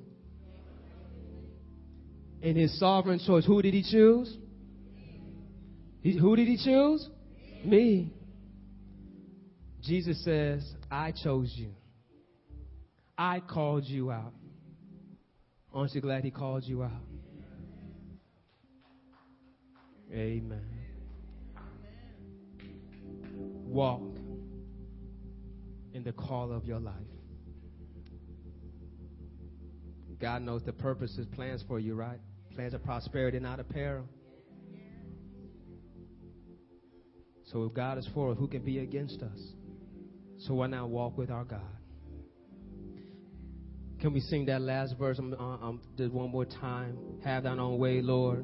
In 2.40 2.56
his 2.56 2.78
sovereign 2.78 3.20
choice, 3.24 3.44
who 3.44 3.60
did 3.62 3.74
he 3.74 3.82
choose? 3.82 4.36
He, 6.00 6.16
who 6.16 6.36
did 6.36 6.46
he 6.46 6.56
choose? 6.56 7.08
Me. 7.64 8.12
Jesus 9.82 10.22
says, 10.24 10.64
I 10.90 11.12
chose 11.12 11.52
you. 11.56 11.70
I 13.16 13.40
called 13.40 13.84
you 13.84 14.12
out. 14.12 14.32
Aren't 15.74 15.94
you 15.94 16.00
glad 16.00 16.24
he 16.24 16.30
called 16.30 16.64
you 16.64 16.82
out? 16.82 16.90
Amen. 20.12 20.62
Walk 23.34 24.02
in 25.92 26.02
the 26.04 26.12
call 26.12 26.52
of 26.52 26.64
your 26.64 26.78
life. 26.80 26.94
God 30.20 30.42
knows 30.42 30.62
the 30.64 30.72
purposes, 30.72 31.26
plans 31.34 31.62
for 31.68 31.78
you, 31.78 31.94
right? 31.94 32.18
Plans 32.58 32.74
of 32.74 32.82
prosperity, 32.82 33.38
not 33.38 33.60
peril. 33.68 34.04
So 37.52 37.64
if 37.66 37.72
God 37.72 37.98
is 37.98 38.08
for 38.12 38.32
us, 38.32 38.36
who 38.36 38.48
can 38.48 38.64
be 38.64 38.80
against 38.80 39.22
us? 39.22 39.38
So 40.38 40.54
why 40.54 40.66
not 40.66 40.88
walk 40.88 41.16
with 41.16 41.30
our 41.30 41.44
God? 41.44 41.60
Can 44.00 44.12
we 44.12 44.18
sing 44.18 44.46
that 44.46 44.60
last 44.60 44.96
verse 44.98 45.20
um, 45.20 45.34
um, 45.38 45.80
just 45.96 46.12
one 46.12 46.32
more 46.32 46.46
time? 46.46 46.98
Have 47.24 47.44
thine 47.44 47.60
own 47.60 47.78
way, 47.78 48.02
Lord. 48.02 48.40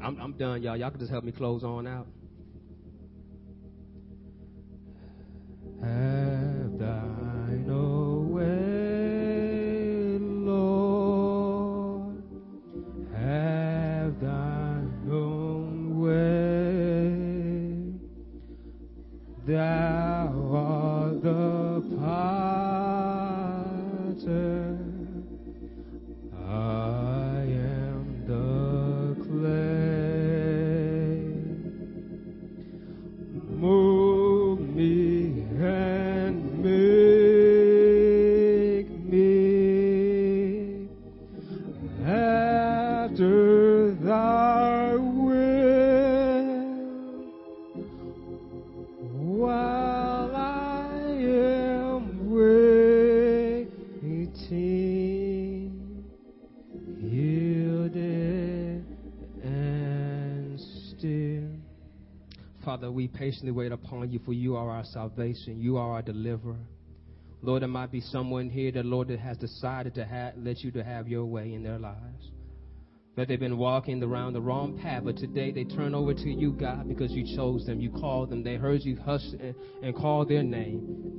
I'm, 0.00 0.16
I'm 0.20 0.34
done, 0.38 0.62
y'all. 0.62 0.76
Y'all 0.76 0.90
can 0.90 1.00
just 1.00 1.10
help 1.10 1.24
me 1.24 1.32
close 1.32 1.64
on 1.64 1.88
out. 1.88 2.06
Patiently 63.14 63.52
wait 63.52 63.72
upon 63.72 64.10
you, 64.10 64.20
for 64.24 64.32
you 64.32 64.56
are 64.56 64.70
our 64.70 64.84
salvation. 64.84 65.60
You 65.60 65.78
are 65.78 65.92
our 65.92 66.02
deliverer. 66.02 66.58
Lord, 67.42 67.62
there 67.62 67.68
might 67.68 67.92
be 67.92 68.00
someone 68.00 68.48
here 68.48 68.72
that, 68.72 68.84
Lord, 68.84 69.08
that 69.08 69.20
has 69.20 69.36
decided 69.36 69.94
to 69.94 70.04
ha- 70.04 70.32
let 70.36 70.60
you 70.60 70.70
to 70.72 70.84
have 70.84 71.08
your 71.08 71.24
way 71.24 71.54
in 71.54 71.62
their 71.62 71.78
lives. 71.78 72.30
That 73.16 73.28
they've 73.28 73.38
been 73.38 73.58
walking 73.58 74.02
around 74.02 74.32
the 74.32 74.40
wrong 74.40 74.78
path, 74.78 75.04
but 75.04 75.16
today 75.16 75.52
they 75.52 75.64
turn 75.64 75.94
over 75.94 76.14
to 76.14 76.30
you, 76.30 76.52
God, 76.52 76.88
because 76.88 77.12
you 77.12 77.36
chose 77.36 77.64
them. 77.66 77.80
You 77.80 77.90
called 77.90 78.30
them. 78.30 78.42
They 78.42 78.56
heard 78.56 78.82
you 78.82 78.96
hush 78.96 79.24
and, 79.38 79.54
and 79.82 79.94
call 79.94 80.24
their 80.24 80.42
name. 80.42 81.14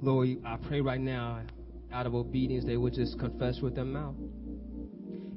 Lord, 0.00 0.28
I 0.44 0.56
pray 0.56 0.80
right 0.80 1.00
now, 1.00 1.42
out 1.92 2.06
of 2.06 2.14
obedience, 2.14 2.64
they 2.64 2.76
would 2.76 2.94
just 2.94 3.18
confess 3.18 3.60
with 3.60 3.76
their 3.76 3.84
mouth 3.84 4.16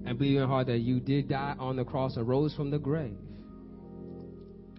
and 0.05 0.17
believe 0.17 0.39
in 0.39 0.47
heart 0.47 0.67
that 0.67 0.79
you 0.79 0.99
did 0.99 1.27
die 1.27 1.55
on 1.59 1.75
the 1.75 1.83
cross 1.83 2.15
and 2.15 2.27
rose 2.27 2.53
from 2.55 2.71
the 2.71 2.79
grave, 2.79 3.17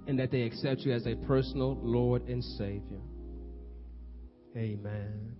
and 0.06 0.18
that 0.18 0.30
they 0.30 0.42
accept 0.42 0.82
you 0.82 0.92
as 0.92 1.06
a 1.06 1.16
personal 1.26 1.78
Lord 1.82 2.28
and 2.28 2.42
Savior. 2.42 3.00
Amen. 4.56 5.36